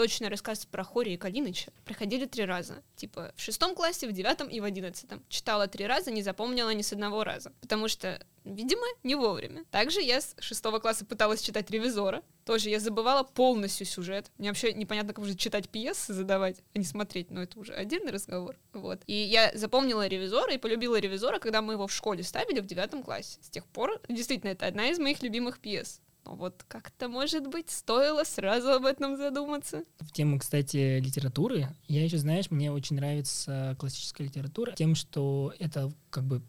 Точный 0.00 0.28
рассказ 0.28 0.64
про 0.64 0.82
Хори 0.82 1.12
и 1.12 1.16
Калиныча 1.18 1.72
проходили 1.84 2.24
три 2.24 2.46
раза. 2.46 2.82
Типа 2.96 3.34
в 3.36 3.42
шестом 3.42 3.74
классе, 3.74 4.08
в 4.08 4.12
девятом 4.12 4.48
и 4.48 4.58
в 4.58 4.64
одиннадцатом. 4.64 5.22
Читала 5.28 5.66
три 5.66 5.86
раза, 5.86 6.10
не 6.10 6.22
запомнила 6.22 6.70
ни 6.70 6.80
с 6.80 6.94
одного 6.94 7.22
раза. 7.22 7.52
Потому 7.60 7.86
что, 7.86 8.18
видимо, 8.44 8.86
не 9.02 9.14
вовремя. 9.14 9.66
Также 9.70 10.00
я 10.00 10.22
с 10.22 10.34
шестого 10.38 10.78
класса 10.78 11.04
пыталась 11.04 11.42
читать 11.42 11.70
«Ревизора». 11.70 12.22
Тоже 12.46 12.70
я 12.70 12.80
забывала 12.80 13.24
полностью 13.24 13.84
сюжет. 13.84 14.30
Мне 14.38 14.48
вообще 14.48 14.72
непонятно, 14.72 15.12
как 15.12 15.22
уже 15.22 15.34
читать 15.34 15.68
пьесы, 15.68 16.14
задавать, 16.14 16.62
а 16.74 16.78
не 16.78 16.84
смотреть. 16.86 17.30
Но 17.30 17.42
это 17.42 17.58
уже 17.58 17.74
отдельный 17.74 18.10
разговор. 18.10 18.56
Вот. 18.72 19.02
И 19.06 19.12
я 19.12 19.52
запомнила 19.54 20.06
«Ревизора» 20.06 20.54
и 20.54 20.58
полюбила 20.58 20.98
«Ревизора», 20.98 21.38
когда 21.40 21.60
мы 21.60 21.74
его 21.74 21.86
в 21.86 21.92
школе 21.92 22.22
ставили 22.22 22.60
в 22.60 22.66
девятом 22.66 23.02
классе. 23.02 23.38
С 23.42 23.50
тех 23.50 23.66
пор, 23.66 24.00
действительно, 24.08 24.48
это 24.48 24.64
одна 24.64 24.88
из 24.88 24.98
моих 24.98 25.22
любимых 25.22 25.58
пьес. 25.58 26.00
Но 26.30 26.36
вот 26.36 26.64
как-то, 26.68 27.08
может 27.08 27.48
быть, 27.48 27.70
стоило 27.70 28.22
сразу 28.22 28.68
об 28.68 28.84
этом 28.84 29.16
задуматься. 29.16 29.82
В 29.98 30.12
тему, 30.12 30.38
кстати, 30.38 31.00
литературы, 31.00 31.66
я 31.88 32.04
еще, 32.04 32.18
знаешь, 32.18 32.52
мне 32.52 32.70
очень 32.70 32.94
нравится 32.94 33.74
классическая 33.80 34.24
литература 34.24 34.72
тем, 34.76 34.94
что 34.94 35.52
это 35.58 35.92
как 36.08 36.24
бы 36.24 36.40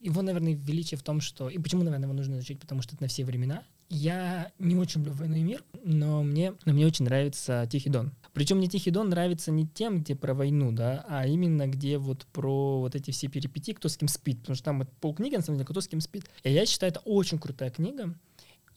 его, 0.00 0.22
наверное, 0.22 0.54
величие 0.54 0.96
в 0.96 1.02
том, 1.02 1.20
что... 1.20 1.50
И 1.50 1.58
почему, 1.58 1.82
наверное, 1.82 2.06
его 2.06 2.16
нужно 2.16 2.36
изучить? 2.36 2.60
Потому 2.60 2.80
что 2.80 2.94
это 2.94 3.04
на 3.04 3.08
все 3.08 3.26
времена. 3.26 3.62
Я 3.90 4.52
не 4.58 4.76
очень 4.76 5.00
люблю 5.00 5.12
«Войну 5.14 5.36
и 5.36 5.42
мир», 5.42 5.64
но 5.84 6.22
мне, 6.22 6.54
но 6.64 6.72
мне 6.72 6.86
очень 6.86 7.04
нравится 7.04 7.68
«Тихий 7.70 7.90
дон». 7.90 8.12
Причем 8.32 8.58
мне 8.58 8.68
«Тихий 8.68 8.92
дон» 8.92 9.10
нравится 9.10 9.50
не 9.50 9.66
тем, 9.66 10.00
где 10.00 10.14
про 10.14 10.32
войну, 10.32 10.72
да, 10.72 11.04
а 11.08 11.26
именно 11.26 11.66
где 11.66 11.98
вот 11.98 12.24
про 12.32 12.78
вот 12.78 12.94
эти 12.94 13.10
все 13.10 13.28
перипетии, 13.28 13.72
кто 13.72 13.88
с 13.88 13.96
кем 13.96 14.08
спит. 14.08 14.38
Потому 14.38 14.54
что 14.54 14.64
там 14.64 14.78
вот 14.78 14.88
полкниги, 15.00 15.34
на 15.34 15.42
самом 15.42 15.58
деле, 15.58 15.66
кто 15.66 15.80
с 15.80 15.88
кем 15.88 16.00
спит. 16.00 16.24
И 16.44 16.52
я 16.52 16.64
считаю, 16.64 16.92
это 16.92 17.00
очень 17.00 17.38
крутая 17.38 17.70
книга. 17.70 18.14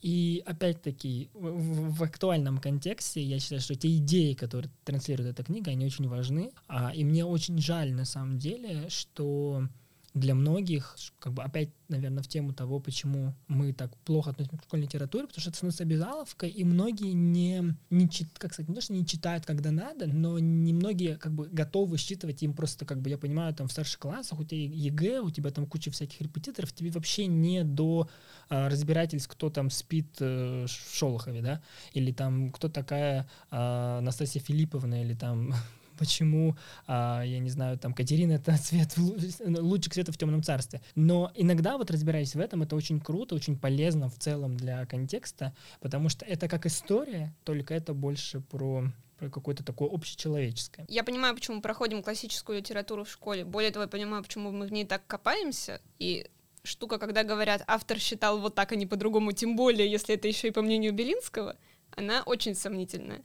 И 0.04 0.44
опять-таки 0.46 1.30
в, 1.34 1.94
в- 1.94 2.04
актуальном 2.04 2.58
контексте 2.58 3.24
я 3.24 3.40
считаю, 3.40 3.62
что 3.62 3.74
те 3.74 3.88
идеи, 3.98 4.34
которые 4.34 4.70
транслирует 4.84 5.30
эта 5.32 5.44
книга, 5.46 5.72
они 5.72 5.86
очень 5.86 6.10
важны. 6.10 6.52
А, 6.68 6.92
и 6.94 7.06
мне 7.06 7.24
очень 7.24 7.58
жаль 7.58 7.94
на 7.94 8.04
самом 8.04 8.38
деле, 8.38 8.90
что 8.90 9.66
для 10.14 10.36
многих, 10.36 10.96
как 11.20 11.34
бы 11.34 11.44
опять, 11.44 11.70
наверное, 11.90 12.22
в 12.22 12.28
тему 12.28 12.54
того, 12.54 12.80
почему 12.80 13.34
мы 13.48 13.74
так 13.74 13.96
плохо 13.98 14.30
относимся 14.30 14.58
к 14.58 14.64
школьной 14.64 14.86
литературе, 14.86 15.26
потому 15.26 15.42
что 15.42 15.50
это 15.50 15.58
становится 15.58 15.84
обязаловкой, 15.84 16.50
и 16.50 16.64
многие 16.64 17.14
не, 17.14 17.76
не 17.90 18.10
чит, 18.10 18.28
как 18.38 18.54
сказать, 18.54 18.70
не 18.70 18.76
то, 18.76 18.82
что 18.82 18.94
не 18.94 19.06
читают, 19.06 19.46
когда 19.46 19.72
надо, 19.72 20.06
но 20.06 20.38
не 20.38 20.72
многие 20.72 21.18
как 21.18 21.34
бы 21.34 21.48
готовы 21.50 21.98
считывать 21.98 22.44
им 22.44 22.54
просто, 22.54 22.86
как 22.86 23.02
бы, 23.02 23.10
я 23.10 23.18
понимаю, 23.18 23.56
там 23.56 23.68
в 23.68 23.72
старших 23.72 24.00
классах 24.00 24.40
у 24.40 24.44
тебя 24.44 24.64
ЕГЭ, 24.64 25.22
у 25.22 25.32
тебя 25.32 25.50
там 25.50 25.66
куча 25.66 25.90
всяких 25.90 26.22
репетиторов, 26.22 26.74
тебе 26.74 26.92
вообще 26.92 27.26
не 27.26 27.64
до 27.64 28.08
а, 28.50 28.70
разбирательств, 28.70 29.30
кто 29.30 29.50
там 29.50 29.72
спит 29.72 30.18
э, 30.20 30.66
в 30.66 30.96
Шолохове, 30.96 31.42
да, 31.42 31.64
или 31.94 32.12
там 32.12 32.52
кто 32.52 32.70
такая 32.70 33.28
а, 33.50 34.00
Настасья 34.02 34.42
Филипповна, 34.42 35.04
или 35.04 35.16
там 35.16 35.56
почему, 36.04 36.58
а, 36.86 37.24
я 37.24 37.40
не 37.40 37.50
знаю, 37.50 37.78
там, 37.78 37.94
Катерина— 37.94 38.34
это 38.34 38.58
цвет, 38.62 38.94
лучик 38.98 39.94
света 39.94 40.12
в 40.12 40.18
темном 40.18 40.44
царстве. 40.44 40.82
Но 40.96 41.32
иногда, 41.36 41.78
вот 41.78 41.92
разбираясь 41.92 42.36
в 42.36 42.40
этом, 42.40 42.62
это 42.62 42.76
очень 42.76 43.00
круто, 43.00 43.36
очень 43.36 43.58
полезно 43.58 44.10
в 44.10 44.18
целом 44.18 44.58
для 44.58 44.86
контекста, 44.86 45.54
потому 45.80 46.10
что 46.10 46.26
это 46.26 46.50
как 46.50 46.66
история, 46.66 47.34
только 47.46 47.74
это 47.74 47.94
больше 47.94 48.42
про 48.42 48.84
про 49.20 49.30
какое-то 49.30 49.64
такое 49.64 49.90
общечеловеческое. 49.90 50.86
Я 50.90 51.04
понимаю, 51.04 51.36
почему 51.36 51.58
мы 51.58 51.62
проходим 51.62 52.04
классическую 52.04 52.58
литературу 52.58 53.04
в 53.06 53.10
школе. 53.10 53.46
Более 53.46 53.72
того, 53.72 53.84
я 53.84 53.88
понимаю, 53.88 54.24
почему 54.24 54.52
мы 54.52 54.66
в 54.66 54.72
ней 54.72 54.86
так 54.86 55.06
копаемся. 55.08 55.80
И 56.00 56.28
штука, 56.64 56.98
когда 56.98 57.24
говорят, 57.24 57.64
автор 57.68 58.00
считал 58.00 58.40
вот 58.40 58.56
так, 58.56 58.72
а 58.72 58.76
не 58.76 58.88
по-другому, 58.88 59.32
тем 59.32 59.56
более, 59.56 59.90
если 59.90 60.16
это 60.16 60.28
еще 60.28 60.48
и 60.48 60.52
по 60.52 60.62
мнению 60.62 60.94
Белинского, 60.94 61.56
она 61.92 62.24
очень 62.26 62.56
сомнительная. 62.56 63.22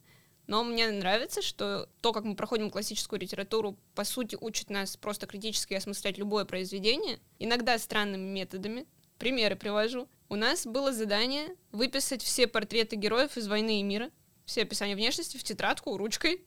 Но 0.49 0.65
мне 0.65 0.91
нравится, 0.91 1.43
что 1.43 1.91
то, 2.01 2.15
как 2.15 2.25
мы 2.25 2.35
проходим 2.35 2.71
классическую 2.71 3.21
литературу, 3.21 3.77
по 3.95 4.03
сути, 4.03 4.37
учит 4.41 4.71
нас 4.71 4.97
просто 4.97 5.27
критически 5.27 5.75
осмыслять 5.75 6.17
любое 6.17 6.47
произведение, 6.47 7.21
иногда 7.39 7.79
странными 7.79 8.23
методами. 8.23 8.87
Примеры 9.19 9.57
привожу. 9.57 10.09
У 10.31 10.37
нас 10.37 10.67
было 10.67 10.91
задание 10.91 11.55
выписать 11.71 12.23
все 12.23 12.47
портреты 12.47 12.97
героев 12.97 13.37
из 13.37 13.47
«Войны 13.47 13.81
и 13.81 13.83
мира», 13.83 14.11
все 14.47 14.63
описания 14.63 14.97
внешности 14.97 15.37
в 15.37 15.45
тетрадку 15.45 15.99
ручкой. 15.99 16.43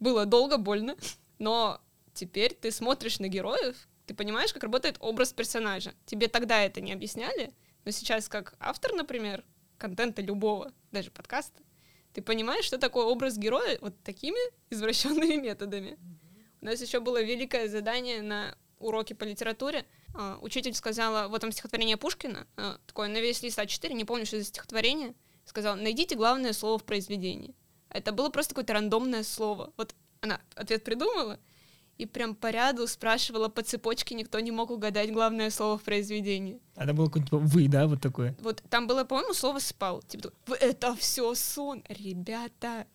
Было 0.00 0.24
долго, 0.24 0.56
больно, 0.56 0.96
но 1.38 1.82
теперь 2.14 2.54
ты 2.54 2.70
смотришь 2.70 3.18
на 3.18 3.28
героев, 3.28 3.76
ты 4.06 4.14
понимаешь, 4.14 4.54
как 4.54 4.62
работает 4.62 4.96
образ 5.00 5.34
персонажа. 5.34 5.92
Тебе 6.06 6.28
тогда 6.28 6.62
это 6.62 6.80
не 6.80 6.94
объясняли, 6.94 7.52
но 7.84 7.90
сейчас 7.90 8.30
как 8.30 8.54
автор, 8.60 8.94
например, 8.94 9.44
контента 9.76 10.22
любого, 10.22 10.72
даже 10.90 11.10
подкаста, 11.10 11.60
ты 12.16 12.22
понимаешь, 12.22 12.64
что 12.64 12.78
такое 12.78 13.04
образ 13.04 13.36
героя 13.36 13.76
вот 13.82 14.02
такими 14.02 14.38
извращенными 14.70 15.34
методами. 15.34 15.98
У 16.62 16.64
нас 16.64 16.80
еще 16.80 17.00
было 17.00 17.22
великое 17.22 17.68
задание 17.68 18.22
на 18.22 18.56
уроке 18.78 19.14
по 19.14 19.24
литературе. 19.24 19.84
Uh, 20.14 20.38
учитель 20.40 20.72
сказала, 20.72 21.28
вот 21.28 21.42
там 21.42 21.52
стихотворение 21.52 21.98
Пушкина, 21.98 22.46
uh, 22.56 22.80
такое 22.86 23.08
на 23.08 23.20
весь 23.20 23.42
лист 23.42 23.58
А4, 23.58 23.92
не 23.92 24.06
помню, 24.06 24.24
что 24.24 24.38
за 24.38 24.44
стихотворение, 24.44 25.14
сказала, 25.44 25.74
найдите 25.74 26.16
главное 26.16 26.54
слово 26.54 26.78
в 26.78 26.84
произведении. 26.84 27.54
Это 27.90 28.12
было 28.12 28.30
просто 28.30 28.54
какое-то 28.54 28.72
рандомное 28.72 29.22
слово. 29.22 29.74
Вот 29.76 29.94
она 30.22 30.40
ответ 30.54 30.84
придумала, 30.84 31.38
и 31.98 32.06
прям 32.06 32.34
по 32.34 32.50
ряду 32.50 32.86
спрашивала 32.86 33.48
по 33.48 33.62
цепочке, 33.62 34.14
никто 34.14 34.38
не 34.40 34.50
мог 34.50 34.70
угадать 34.70 35.12
главное 35.12 35.50
слово 35.50 35.78
в 35.78 35.82
произведении. 35.82 36.60
Это 36.76 36.92
было 36.92 37.06
какое-нибудь 37.06 37.30
типа, 37.30 37.38
«вы», 37.38 37.68
да, 37.68 37.86
вот 37.86 38.00
такое? 38.00 38.36
Вот 38.40 38.62
там 38.68 38.86
было, 38.86 39.04
по-моему, 39.04 39.34
слово 39.34 39.58
«спал». 39.58 40.02
Типа, 40.02 40.30
это 40.60 40.94
все 40.96 41.34
сон, 41.34 41.82
ребята. 41.88 42.86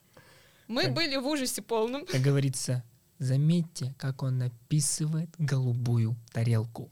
Мы 0.68 0.84
как, 0.84 0.94
были 0.94 1.18
в 1.18 1.28
ужасе 1.28 1.62
полном. 1.62 2.06
Как 2.06 2.22
говорится, 2.22 2.84
заметьте, 3.20 3.94
как 3.98 4.24
он 4.24 4.38
написывает 4.38 5.30
голубую 5.38 6.16
тарелку 6.32 6.90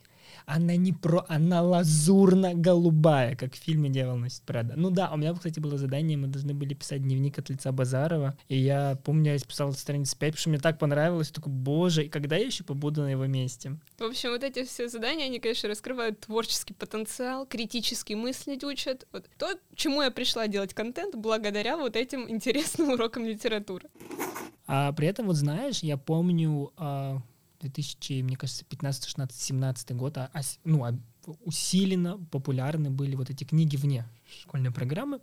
она 0.49 0.75
не 0.75 0.93
про, 0.93 1.25
она 1.27 1.61
лазурно-голубая, 1.61 3.35
как 3.35 3.53
в 3.53 3.57
фильме 3.57 3.89
«Дьявол 3.89 4.17
носит 4.17 4.41
Прада». 4.41 4.73
Ну 4.75 4.89
да, 4.89 5.11
у 5.11 5.17
меня, 5.17 5.33
кстати, 5.33 5.59
было 5.59 5.77
задание, 5.77 6.17
мы 6.17 6.27
должны 6.27 6.53
были 6.53 6.73
писать 6.73 7.03
дневник 7.03 7.37
от 7.37 7.49
лица 7.49 7.71
Базарова, 7.71 8.37
и 8.47 8.57
я 8.57 8.97
помню, 9.03 9.33
я 9.33 9.39
писал 9.39 9.71
страниц 9.73 10.15
5, 10.15 10.31
потому 10.31 10.39
что 10.39 10.49
мне 10.49 10.59
так 10.59 10.79
понравилось, 10.79 11.29
такой, 11.29 11.53
боже, 11.53 12.05
и 12.05 12.09
когда 12.09 12.35
я 12.35 12.45
еще 12.45 12.63
побуду 12.63 13.01
на 13.01 13.11
его 13.11 13.27
месте? 13.27 13.77
В 13.99 14.03
общем, 14.03 14.31
вот 14.31 14.43
эти 14.43 14.63
все 14.65 14.87
задания, 14.89 15.25
они, 15.25 15.39
конечно, 15.39 15.69
раскрывают 15.69 16.19
творческий 16.21 16.73
потенциал, 16.73 17.45
критически 17.45 18.13
мыслить 18.13 18.63
учат. 18.63 19.05
Вот 19.11 19.25
то, 19.37 19.53
чему 19.75 20.01
я 20.01 20.11
пришла 20.11 20.47
делать 20.47 20.73
контент, 20.73 21.15
благодаря 21.15 21.77
вот 21.77 21.95
этим 21.95 22.29
интересным 22.29 22.89
урокам 22.93 23.25
литературы. 23.25 23.89
А 24.65 24.91
при 24.93 25.07
этом, 25.07 25.27
вот 25.27 25.35
знаешь, 25.35 25.79
я 25.79 25.97
помню, 25.97 26.71
а, 26.77 27.21
2000, 27.61 28.21
мне 28.23 28.35
кажется, 28.35 28.65
15, 28.65 29.05
16, 29.05 29.41
17 29.41 29.91
год, 29.91 30.17
а, 30.17 30.29
а, 30.33 30.41
ну, 30.63 30.83
а 30.83 30.93
усиленно 31.43 32.17
популярны 32.31 32.89
были 32.89 33.15
вот 33.15 33.29
эти 33.29 33.43
книги 33.43 33.75
вне 33.75 34.05
школьной 34.41 34.71
программы. 34.71 35.19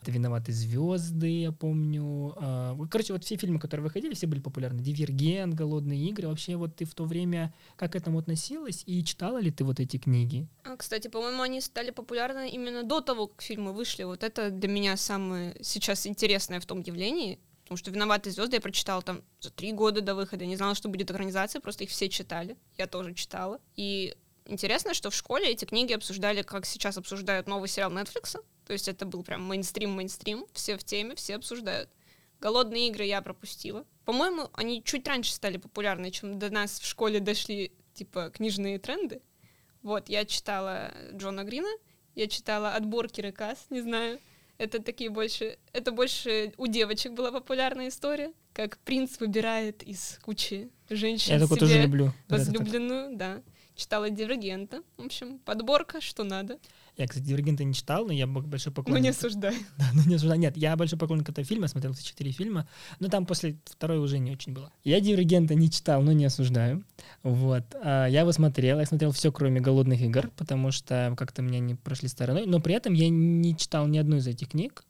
Это 0.00 0.10
«Виноваты 0.10 0.52
звезды», 0.52 1.42
я 1.42 1.52
помню. 1.52 2.34
А, 2.36 2.76
короче, 2.90 3.12
вот 3.12 3.24
все 3.24 3.36
фильмы, 3.36 3.58
которые 3.58 3.84
выходили, 3.84 4.14
все 4.14 4.26
были 4.26 4.40
популярны. 4.40 4.80
«Дивергент», 4.80 5.54
«Голодные 5.54 6.08
игры». 6.08 6.28
Вообще, 6.28 6.56
вот 6.56 6.76
ты 6.76 6.84
в 6.84 6.94
то 6.94 7.04
время 7.04 7.54
как 7.76 7.92
к 7.92 7.96
этому 7.96 8.18
относилась 8.18 8.82
и 8.86 9.04
читала 9.04 9.38
ли 9.38 9.50
ты 9.50 9.64
вот 9.64 9.80
эти 9.80 9.98
книги? 9.98 10.48
А, 10.64 10.76
кстати, 10.76 11.08
по-моему, 11.08 11.42
они 11.42 11.60
стали 11.60 11.90
популярны 11.90 12.50
именно 12.50 12.82
до 12.82 13.00
того, 13.00 13.26
как 13.28 13.42
фильмы 13.42 13.72
вышли. 13.72 14.04
Вот 14.04 14.22
это 14.22 14.50
для 14.50 14.68
меня 14.68 14.96
самое 14.96 15.56
сейчас 15.60 16.06
интересное 16.06 16.60
в 16.60 16.66
том 16.66 16.80
явлении, 16.80 17.38
Потому 17.72 17.84
что 17.84 17.90
«Виноватые 17.90 18.34
звезды» 18.34 18.56
я 18.56 18.60
прочитала 18.60 19.00
там 19.00 19.22
за 19.40 19.50
три 19.50 19.72
года 19.72 20.02
до 20.02 20.14
выхода. 20.14 20.44
Я 20.44 20.50
не 20.50 20.56
знала, 20.56 20.74
что 20.74 20.90
будет 20.90 21.10
экранизация, 21.10 21.58
просто 21.58 21.84
их 21.84 21.90
все 21.90 22.10
читали. 22.10 22.58
Я 22.76 22.86
тоже 22.86 23.14
читала. 23.14 23.62
И 23.76 24.14
интересно, 24.44 24.92
что 24.92 25.08
в 25.08 25.14
школе 25.14 25.48
эти 25.48 25.64
книги 25.64 25.94
обсуждали, 25.94 26.42
как 26.42 26.66
сейчас 26.66 26.98
обсуждают 26.98 27.46
новый 27.46 27.70
сериал 27.70 27.90
Netflix. 27.90 28.36
То 28.66 28.74
есть 28.74 28.88
это 28.88 29.06
был 29.06 29.22
прям 29.22 29.50
мейнстрим-мейнстрим. 29.50 30.46
Все 30.52 30.76
в 30.76 30.84
теме, 30.84 31.14
все 31.14 31.36
обсуждают. 31.36 31.88
«Голодные 32.40 32.88
игры» 32.88 33.04
я 33.04 33.22
пропустила. 33.22 33.86
По-моему, 34.04 34.50
они 34.52 34.84
чуть 34.84 35.08
раньше 35.08 35.32
стали 35.32 35.56
популярны, 35.56 36.10
чем 36.10 36.38
до 36.38 36.50
нас 36.50 36.78
в 36.78 36.86
школе 36.86 37.20
дошли, 37.20 37.72
типа, 37.94 38.28
книжные 38.34 38.80
тренды. 38.80 39.22
Вот, 39.80 40.10
я 40.10 40.26
читала 40.26 40.92
Джона 41.14 41.44
Грина, 41.44 41.70
я 42.16 42.26
читала 42.26 42.74
«Отбор 42.74 43.08
Кирикас», 43.08 43.64
не 43.70 43.80
знаю, 43.80 44.20
это 44.58 44.82
такие 44.82 45.10
больше... 45.10 45.58
Это 45.72 45.92
больше 45.92 46.52
у 46.56 46.66
девочек 46.66 47.12
была 47.12 47.32
популярная 47.32 47.88
история, 47.88 48.32
как 48.52 48.78
принц 48.78 49.18
выбирает 49.20 49.82
из 49.82 50.18
кучи 50.22 50.70
женщин 50.90 51.34
Я 51.34 51.40
такое 51.40 51.58
тоже 51.58 51.82
люблю. 51.82 52.12
Возлюбленную, 52.28 53.16
да. 53.16 53.42
Читала 53.74 54.10
Дивергента. 54.10 54.82
В 54.96 55.04
общем, 55.04 55.38
подборка, 55.38 56.00
что 56.00 56.24
надо. 56.24 56.58
Я, 56.96 57.08
кстати, 57.08 57.24
Дивергента 57.24 57.64
не 57.64 57.72
читал, 57.72 58.04
но 58.04 58.12
я 58.12 58.26
большой 58.26 58.72
поклонник. 58.72 58.98
Ну, 58.98 59.02
не 59.02 59.08
осуждаю. 59.10 59.54
Да, 59.78 59.86
ну 59.94 60.02
не 60.06 60.16
осуждаю. 60.16 60.40
Нет, 60.40 60.56
я 60.56 60.76
большой 60.76 60.98
поклонник 60.98 61.28
этого 61.28 61.44
фильма, 61.44 61.68
смотрел 61.68 61.94
все 61.94 62.04
четыре 62.04 62.32
фильма, 62.32 62.68
но 63.00 63.08
там 63.08 63.24
после 63.24 63.56
второй 63.64 63.98
уже 63.98 64.18
не 64.18 64.30
очень 64.30 64.52
было. 64.52 64.70
Я 64.84 65.00
Дивергента 65.00 65.54
не 65.54 65.70
читал, 65.70 66.02
но 66.02 66.12
не 66.12 66.26
осуждаю. 66.26 66.84
Вот. 67.22 67.64
А 67.82 68.06
я 68.06 68.20
его 68.20 68.32
смотрел, 68.32 68.78
я 68.78 68.86
смотрел 68.86 69.12
все, 69.12 69.32
кроме 69.32 69.60
«Голодных 69.60 70.02
игр», 70.02 70.30
потому 70.36 70.70
что 70.70 71.14
как-то 71.16 71.40
меня 71.40 71.60
не 71.60 71.74
прошли 71.74 72.08
стороной, 72.08 72.44
но 72.46 72.60
при 72.60 72.74
этом 72.74 72.92
я 72.92 73.08
не 73.08 73.56
читал 73.56 73.86
ни 73.86 73.96
одну 73.96 74.16
из 74.16 74.26
этих 74.26 74.50
книг, 74.50 74.84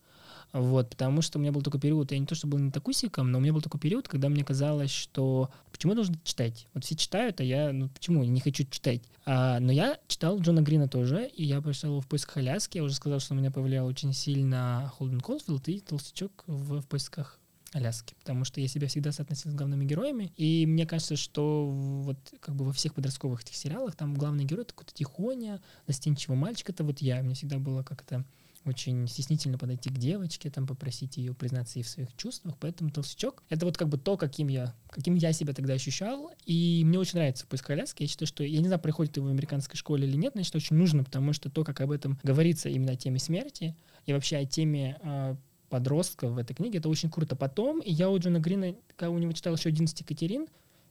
вот, 0.53 0.91
потому 0.91 1.23
что 1.23 1.39
у 1.39 1.43
меня 1.43 1.51
был 1.51 1.63
такой 1.63 1.81
период, 1.81 2.13
я 2.13 2.19
не 2.19 2.27
то, 2.27 2.35
что 2.35 2.47
был 2.47 2.59
не 2.59 2.71
такусиком, 2.71 3.31
но 3.31 3.39
у 3.39 3.41
меня 3.41 3.55
был 3.55 3.63
такой 3.63 3.81
период, 3.81 4.07
когда 4.07 4.29
мне 4.29 4.45
казалось, 4.45 4.91
что 4.91 5.51
почему 5.71 5.93
я 5.93 5.97
должен 5.97 6.21
читать? 6.25 6.67
Вот 6.75 6.85
все 6.85 6.95
читают, 6.95 7.41
а 7.41 7.45
я, 7.45 7.73
ну 7.73 7.89
почему, 7.89 8.23
я 8.23 8.29
не 8.29 8.41
хочу 8.41 8.65
читать. 8.65 9.01
А, 9.25 9.61
но 9.61 9.73
я 9.73 9.99
читал 10.09 10.39
Джона 10.39 10.61
Грина 10.61 10.89
тоже, 10.89 11.27
и 11.27 11.45
я 11.45 11.63
прочитал 11.63 12.01
в 12.01 12.07
поисках 12.07 12.37
Аляски. 12.37 12.77
Я 12.77 12.85
уже 12.85 12.95
сказал, 12.95 13.21
что 13.21 13.35
на 13.35 13.39
меня 13.39 13.51
повлиял 13.51 13.87
очень 13.87 14.13
сильно 14.13 14.93
Холден 14.97 15.21
Колфилд 15.21 15.67
и 15.69 15.81
Толстячок 15.81 16.45
в, 16.47 16.81
в 16.81 16.87
поисках 16.87 17.39
Аляски, 17.73 18.15
потому 18.19 18.45
что 18.45 18.61
я 18.61 18.69
себя 18.69 18.89
всегда 18.89 19.13
соотносил 19.13 19.51
с 19.51 19.55
главными 19.55 19.87
героями, 19.87 20.33
и 20.37 20.67
мне 20.67 20.87
кажется, 20.87 21.17
что 21.17 21.67
вот 21.67 22.19
как 22.41 22.55
бы 22.55 22.67
во 22.67 22.73
всех 22.73 22.93
подростковых 22.93 23.43
этих 23.43 23.57
сериалах 23.57 23.97
там 23.97 24.15
главный 24.15 24.45
герой 24.45 24.65
это 24.65 24.75
какой-то 24.75 24.93
тихоня, 24.93 25.63
застенчивый 25.87 26.37
мальчик, 26.37 26.69
это 26.69 26.85
вот 26.85 26.99
я, 26.99 27.23
мне 27.23 27.35
всегда 27.35 27.59
было 27.59 27.83
как-то 27.83 28.27
очень 28.65 29.07
стеснительно 29.09 29.59
подойти 29.59 29.91
к 29.91 29.99
девочке, 29.99 30.51
там 30.51 30.67
попросить 30.67 31.17
ее 31.17 31.35
признаться 31.35 31.79
ей 31.79 31.83
в 31.83 31.89
своих 31.89 32.15
чувствах, 32.17 32.57
поэтому 32.61 32.91
толстячок— 32.91 33.43
это 33.49 33.67
вот 33.67 33.77
как 33.77 33.89
бы 33.89 33.99
то, 33.99 34.17
каким 34.17 34.49
я, 34.49 34.75
каким 34.89 35.15
я 35.15 35.33
себя 35.33 35.53
тогда 35.53 35.75
ощущал, 35.75 36.31
и 36.45 36.83
мне 36.85 36.99
очень 36.99 37.15
нравится 37.19 37.47
«Поиск 37.47 37.71
Аляски», 37.71 38.03
я 38.03 38.09
считаю, 38.09 38.27
что, 38.27 38.45
я 38.45 38.61
не 38.61 38.67
знаю, 38.67 38.81
приходит 38.81 39.17
его 39.17 39.27
в 39.27 39.31
американской 39.31 39.77
школе 39.77 40.07
или 40.07 40.17
нет, 40.17 40.35
но 40.35 40.43
считаю, 40.43 40.63
очень 40.63 40.77
нужно, 40.77 41.05
потому 41.05 41.33
что 41.33 41.51
то, 41.51 41.65
как 41.65 41.81
об 41.81 41.91
этом 41.91 42.19
говорится 42.23 42.69
именно 42.69 42.93
о 42.93 42.97
теме 42.97 43.19
смерти 43.19 43.77
и 44.07 44.13
вообще 44.13 44.39
о 44.39 44.45
теме 44.45 44.99
э, 45.03 45.37
подростков 45.69 46.33
в 46.33 46.39
этой 46.39 46.55
книге, 46.55 46.79
это 46.79 46.89
очень 46.89 47.11
круто. 47.11 47.35
Потом, 47.35 47.81
и 47.81 47.91
я 47.91 48.11
у 48.11 48.19
Джона 48.19 48.39
Грина, 48.39 48.75
когда 48.97 49.11
у 49.11 49.19
него 49.19 49.33
читал 49.33 49.55
еще 49.55 49.71
11 49.71 50.01
Екатерин, 50.01 50.47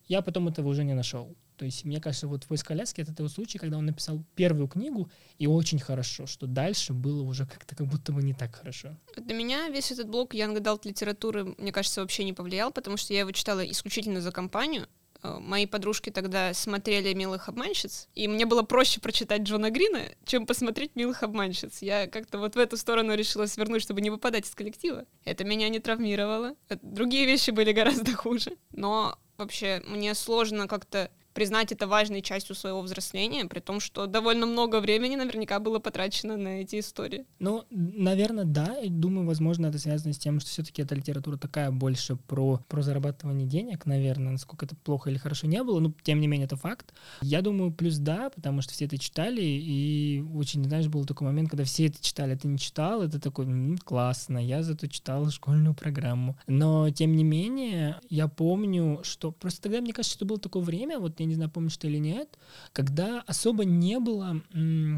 я 0.08 0.22
потом 0.22 0.48
этого 0.48 0.68
уже 0.68 0.84
не 0.84 0.94
нашел. 0.94 1.36
То 1.62 1.66
есть, 1.66 1.86
мне 1.86 2.02
кажется, 2.02 2.28
вот 2.28 2.48
«Поиск 2.48 2.66
коляски»— 2.66 3.02
это 3.02 3.14
тот 3.14 3.32
случай, 3.32 3.60
когда 3.60 3.78
он 3.78 3.86
написал 3.86 4.24
первую 4.34 4.68
книгу, 4.68 5.12
и 5.38 5.46
очень 5.46 5.78
хорошо, 5.78 6.26
что 6.26 6.48
дальше 6.48 6.92
было 6.92 7.22
уже 7.22 7.46
как-то 7.46 7.76
как 7.76 7.86
будто 7.86 8.12
бы 8.12 8.24
не 8.24 8.34
так 8.34 8.56
хорошо. 8.56 8.98
Для 9.16 9.36
меня 9.36 9.70
весь 9.70 9.92
этот 9.92 10.10
блок 10.10 10.34
Young 10.34 10.58
Adult 10.58 10.88
литературы, 10.88 11.54
мне 11.60 11.72
кажется, 11.72 12.02
вообще 12.02 12.24
не 12.24 12.34
повлиял, 12.34 12.72
потому 12.72 12.98
что 12.98 13.14
я 13.14 13.20
его 13.20 13.32
читала 13.32 13.64
исключительно 13.64 14.22
за 14.22 14.32
компанию, 14.32 14.88
Э, 15.24 15.38
мои 15.40 15.66
подружки 15.66 16.10
тогда 16.10 16.54
смотрели 16.54 17.14
«Милых 17.14 17.50
обманщиц», 17.50 18.08
и 18.16 18.28
мне 18.28 18.46
было 18.46 18.64
проще 18.64 19.00
прочитать 19.00 19.42
Джона 19.42 19.70
Грина, 19.70 20.02
чем 20.26 20.46
посмотреть 20.46 20.96
«Милых 20.96 21.24
обманщиц». 21.24 21.82
Я 21.82 22.08
как-то 22.08 22.40
вот 22.40 22.56
в 22.56 22.60
эту 22.60 22.78
сторону 22.78 23.16
решила 23.16 23.46
свернуть, 23.46 23.82
чтобы 23.82 24.02
не 24.02 24.10
выпадать 24.10 24.48
из 24.48 24.56
коллектива. 24.56 25.06
Это 25.24 25.44
меня 25.44 25.70
не 25.70 25.80
травмировало. 25.80 26.56
Другие 26.82 27.26
вещи 27.26 27.52
были 27.52 27.72
гораздо 27.74 28.16
хуже. 28.16 28.58
Но 28.72 29.18
вообще 29.38 29.84
мне 29.88 30.16
сложно 30.16 30.68
как-то 30.68 31.12
признать 31.34 31.72
это 31.72 31.88
важной 31.88 32.22
частью 32.22 32.56
своего 32.56 32.82
взросления, 32.82 33.46
при 33.46 33.60
том, 33.60 33.80
что 33.80 34.06
довольно 34.06 34.46
много 34.46 34.80
времени 34.80 35.16
наверняка 35.16 35.60
было 35.60 35.80
потрачено 35.80 36.38
на 36.38 36.62
эти 36.62 36.80
истории. 36.80 37.26
Ну, 37.40 37.66
наверное, 37.70 38.46
да. 38.46 38.78
И 38.82 38.90
думаю, 38.90 39.26
возможно, 39.26 39.68
это 39.68 39.80
связано 39.80 40.14
с 40.14 40.18
тем, 40.18 40.40
что 40.40 40.50
все-таки 40.50 40.82
эта 40.82 40.96
литература 40.96 41.38
такая 41.38 41.72
больше 41.72 42.16
про, 42.16 42.60
про 42.68 42.82
зарабатывание 42.82 43.48
денег, 43.48 43.86
наверное, 43.86 44.34
насколько 44.34 44.66
это 44.66 44.76
плохо 44.76 45.10
или 45.10 45.18
хорошо 45.18 45.48
не 45.48 45.64
было, 45.64 45.80
но 45.80 45.94
тем 46.04 46.20
не 46.20 46.28
менее 46.28 46.46
это 46.46 46.56
факт. 46.56 46.94
Я 47.22 47.42
думаю, 47.42 47.72
плюс 47.72 47.98
да, 47.98 48.30
потому 48.30 48.62
что 48.62 48.74
все 48.74 48.86
это 48.86 48.98
читали, 48.98 49.42
и 49.42 50.24
очень, 50.34 50.64
знаешь, 50.64 50.88
был 50.88 51.06
такой 51.06 51.28
момент, 51.28 51.50
когда 51.50 51.64
все 51.64 51.88
это 51.88 52.04
читали, 52.04 52.34
а 52.34 52.38
ты 52.38 52.48
не 52.48 52.58
читал, 52.58 53.02
это 53.02 53.20
такой, 53.20 53.46
м-м, 53.46 53.78
классно, 53.78 54.38
я 54.38 54.64
зато 54.64 54.88
читал 54.88 55.30
школьную 55.30 55.76
программу. 55.76 56.38
Но, 56.48 56.90
тем 56.90 57.16
не 57.16 57.24
менее, 57.24 58.00
я 58.10 58.28
помню, 58.28 59.00
что 59.04 59.32
просто 59.32 59.64
тогда, 59.64 59.82
мне 59.82 59.94
кажется, 59.94 60.16
что 60.16 60.26
было 60.26 60.40
такое 60.40 60.64
время, 60.64 61.00
вот 61.00 61.21
я 61.22 61.28
не 61.28 61.36
знаю, 61.36 61.50
помнишь 61.50 61.78
ты 61.78 61.88
или 61.88 61.98
нет, 61.98 62.38
когда 62.74 63.22
особо 63.28 63.66
не 63.66 64.00
было 64.00 64.42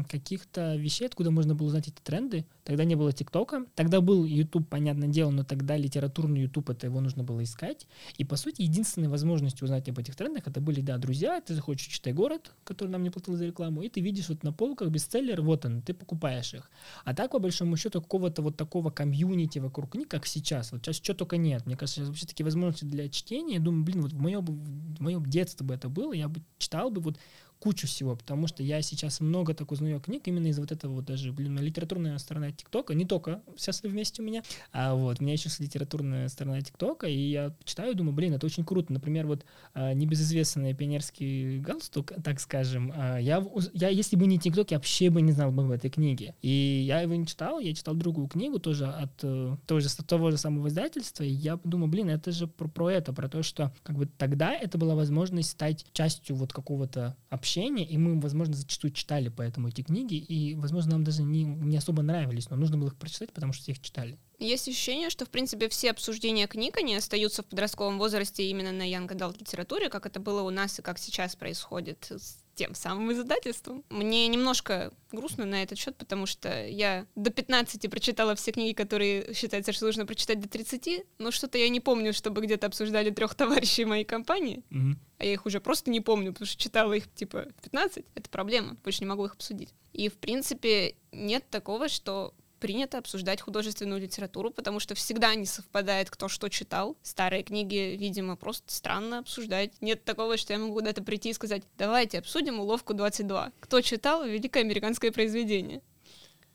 каких-то 0.08 0.76
вещей, 0.76 1.06
откуда 1.06 1.30
можно 1.30 1.54
было 1.54 1.68
узнать 1.68 1.88
эти 1.88 2.00
тренды. 2.02 2.44
Тогда 2.64 2.84
не 2.84 2.94
было 2.94 3.12
ТикТока, 3.12 3.66
тогда 3.74 4.00
был 4.00 4.24
YouTube, 4.24 4.68
понятное 4.68 5.08
дело, 5.08 5.30
но 5.30 5.44
тогда 5.44 5.76
литературный 5.76 6.40
YouTube, 6.42 6.70
это 6.70 6.86
его 6.86 7.00
нужно 7.00 7.22
было 7.22 7.42
искать. 7.42 7.86
И, 8.16 8.24
по 8.24 8.36
сути, 8.36 8.62
единственной 8.62 9.08
возможностью 9.08 9.66
узнать 9.66 9.88
об 9.90 9.98
этих 9.98 10.16
трендах, 10.16 10.46
это 10.46 10.60
были, 10.60 10.80
да, 10.80 10.96
друзья, 10.96 11.40
ты 11.42 11.54
заходишь 11.54 11.86
«Читай 11.86 12.14
город», 12.14 12.52
который 12.64 12.88
нам 12.88 13.02
не 13.02 13.10
платил 13.10 13.36
за 13.36 13.44
рекламу, 13.44 13.82
и 13.82 13.90
ты 13.90 14.00
видишь 14.00 14.30
вот 14.30 14.42
на 14.42 14.52
полках 14.52 14.88
бестселлер, 14.88 15.42
вот 15.42 15.66
он, 15.66 15.82
ты 15.82 15.92
покупаешь 15.92 16.54
их. 16.54 16.70
А 17.04 17.14
так, 17.14 17.32
по 17.32 17.38
большому 17.38 17.76
счету, 17.76 18.00
какого-то 18.00 18.40
вот 18.40 18.56
такого 18.56 18.90
комьюнити 18.90 19.58
вокруг 19.58 19.90
книг, 19.90 20.08
как 20.08 20.24
сейчас, 20.26 20.72
вот 20.72 20.84
сейчас 20.84 20.96
что 20.96 21.14
только 21.14 21.36
нет. 21.36 21.66
Мне 21.66 21.76
кажется, 21.76 22.00
сейчас 22.00 22.08
вообще 22.08 22.26
такие 22.26 22.44
возможности 22.44 22.86
для 22.86 23.08
чтения. 23.10 23.54
Я 23.54 23.60
думаю, 23.60 23.84
блин, 23.84 24.02
вот 24.02 24.12
в 24.12 24.20
моем, 24.20 24.44
в 24.44 25.00
моем 25.00 25.26
детстве 25.26 25.66
бы 25.66 25.74
это 25.74 25.90
было, 25.90 26.14
я 26.14 26.28
бы 26.28 26.40
читал 26.58 26.90
бы 26.90 27.02
вот 27.02 27.18
кучу 27.64 27.86
всего, 27.86 28.14
потому 28.14 28.46
что 28.46 28.62
я 28.62 28.82
сейчас 28.82 29.20
много 29.20 29.54
так 29.54 29.72
узнаю 29.72 29.98
книг 29.98 30.28
именно 30.28 30.48
из 30.48 30.58
вот 30.58 30.70
этого 30.70 30.96
вот 30.96 31.06
даже, 31.06 31.32
блин, 31.32 31.58
литературная 31.58 32.18
сторона 32.18 32.52
ТикТока, 32.52 32.92
не 32.92 33.06
только 33.06 33.40
сейчас 33.56 33.82
вместе 33.82 34.20
у 34.20 34.24
меня, 34.26 34.42
а 34.70 34.94
вот, 34.94 35.18
у 35.18 35.22
меня 35.22 35.32
еще 35.32 35.48
литературная 35.58 36.28
сторона 36.28 36.60
ТикТока, 36.60 37.06
и 37.06 37.16
я 37.16 37.54
читаю, 37.64 37.94
думаю, 37.94 38.12
блин, 38.12 38.34
это 38.34 38.44
очень 38.44 38.66
круто. 38.66 38.92
Например, 38.92 39.26
вот 39.26 39.46
а, 39.72 39.94
небезызвестный 39.94 40.74
пионерский 40.74 41.58
галстук, 41.58 42.12
так 42.22 42.38
скажем, 42.38 42.92
а, 42.94 43.16
я, 43.16 43.42
я, 43.72 43.88
если 43.88 44.16
бы 44.16 44.26
не 44.26 44.38
ТикТок, 44.38 44.70
я 44.70 44.76
вообще 44.76 45.08
бы 45.08 45.22
не 45.22 45.32
знал 45.32 45.50
бы 45.50 45.62
об 45.64 45.70
этой 45.70 45.88
книге. 45.88 46.34
И 46.42 46.84
я 46.86 47.00
его 47.00 47.14
не 47.14 47.26
читал, 47.26 47.60
я 47.60 47.72
читал 47.72 47.94
другую 47.94 48.28
книгу 48.28 48.58
тоже 48.58 48.84
от 48.88 49.12
э, 49.22 49.56
того 49.66 49.80
же, 49.80 49.88
того 50.06 50.30
же 50.30 50.36
самого 50.36 50.68
издательства, 50.68 51.22
и 51.22 51.30
я 51.30 51.58
думаю, 51.64 51.88
блин, 51.88 52.10
это 52.10 52.30
же 52.30 52.46
про, 52.46 52.68
про 52.68 52.90
это, 52.90 53.14
про 53.14 53.30
то, 53.30 53.42
что 53.42 53.72
как 53.84 53.96
бы 53.96 54.04
тогда 54.04 54.52
это 54.52 54.76
была 54.76 54.94
возможность 54.94 55.52
стать 55.52 55.86
частью 55.94 56.36
вот 56.36 56.52
какого-то 56.52 57.16
общения 57.30 57.53
общения, 57.54 57.84
и 57.84 57.96
мы, 57.96 58.20
возможно, 58.20 58.54
зачастую 58.54 58.92
читали 58.92 59.28
поэтому 59.28 59.68
эти 59.68 59.82
книги, 59.82 60.14
и, 60.14 60.54
возможно, 60.54 60.92
нам 60.92 61.04
даже 61.04 61.22
не, 61.22 61.44
не 61.44 61.76
особо 61.76 62.02
нравились, 62.02 62.50
но 62.50 62.56
нужно 62.56 62.76
было 62.76 62.88
их 62.88 62.96
прочитать, 62.96 63.32
потому 63.32 63.52
что 63.52 63.62
все 63.62 63.72
их 63.72 63.80
читали. 63.80 64.18
Есть 64.38 64.68
ощущение, 64.68 65.10
что, 65.10 65.24
в 65.24 65.30
принципе, 65.30 65.68
все 65.68 65.90
обсуждения 65.90 66.48
книг, 66.48 66.76
они 66.76 66.96
остаются 66.96 67.42
в 67.42 67.46
подростковом 67.46 67.98
возрасте 67.98 68.48
именно 68.50 68.72
на 68.72 68.90
Young 68.90 69.08
Adult 69.08 69.38
литературе, 69.38 69.88
как 69.88 70.06
это 70.06 70.18
было 70.18 70.42
у 70.42 70.50
нас 70.50 70.78
и 70.78 70.82
как 70.82 70.98
сейчас 70.98 71.36
происходит 71.36 72.06
с 72.10 72.43
тем 72.54 72.74
самым 72.74 73.12
издательством. 73.12 73.84
Мне 73.90 74.28
немножко 74.28 74.92
грустно 75.12 75.44
на 75.44 75.62
этот 75.62 75.78
счет, 75.78 75.96
потому 75.96 76.26
что 76.26 76.66
я 76.66 77.06
до 77.14 77.30
15 77.30 77.90
прочитала 77.90 78.34
все 78.34 78.52
книги, 78.52 78.74
которые 78.74 79.34
считается, 79.34 79.72
что 79.72 79.86
нужно 79.86 80.06
прочитать 80.06 80.40
до 80.40 80.48
30, 80.48 81.04
но 81.18 81.30
что-то 81.30 81.58
я 81.58 81.68
не 81.68 81.80
помню, 81.80 82.12
чтобы 82.12 82.42
где-то 82.42 82.66
обсуждали 82.66 83.10
трех 83.10 83.34
товарищей 83.34 83.84
моей 83.84 84.04
компании. 84.04 84.62
Mm-hmm. 84.70 84.96
А 85.18 85.24
я 85.24 85.32
их 85.32 85.46
уже 85.46 85.60
просто 85.60 85.90
не 85.90 86.00
помню, 86.00 86.32
потому 86.32 86.46
что 86.46 86.60
читала 86.60 86.92
их 86.92 87.12
типа 87.14 87.46
15. 87.62 88.04
Это 88.14 88.30
проблема, 88.30 88.76
больше 88.82 89.00
не 89.00 89.06
могу 89.06 89.24
их 89.24 89.34
обсудить. 89.34 89.74
И, 89.92 90.08
в 90.08 90.14
принципе, 90.14 90.96
нет 91.12 91.48
такого, 91.50 91.88
что 91.88 92.34
принято 92.64 92.96
обсуждать 92.96 93.42
художественную 93.42 94.00
литературу, 94.00 94.50
потому 94.50 94.80
что 94.80 94.94
всегда 94.94 95.34
не 95.34 95.44
совпадает, 95.44 96.08
кто 96.08 96.28
что 96.28 96.48
читал. 96.48 96.96
Старые 97.02 97.42
книги, 97.42 97.94
видимо, 97.94 98.36
просто 98.36 98.72
странно 98.72 99.18
обсуждать. 99.18 99.82
Нет 99.82 100.02
такого, 100.02 100.38
что 100.38 100.54
я 100.54 100.58
могу 100.58 100.72
куда-то 100.72 101.02
прийти 101.02 101.28
и 101.28 101.34
сказать, 101.34 101.62
давайте 101.76 102.20
обсудим 102.20 102.58
«Уловку 102.58 102.94
22». 102.94 103.52
Кто 103.60 103.82
читал 103.82 104.24
великое 104.24 104.60
американское 104.60 105.12
произведение? 105.12 105.82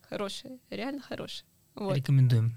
Хорошее, 0.02 0.58
реально 0.72 1.02
хорошее. 1.02 1.46
Вот. 1.76 1.96
Рекомендуем. 1.96 2.56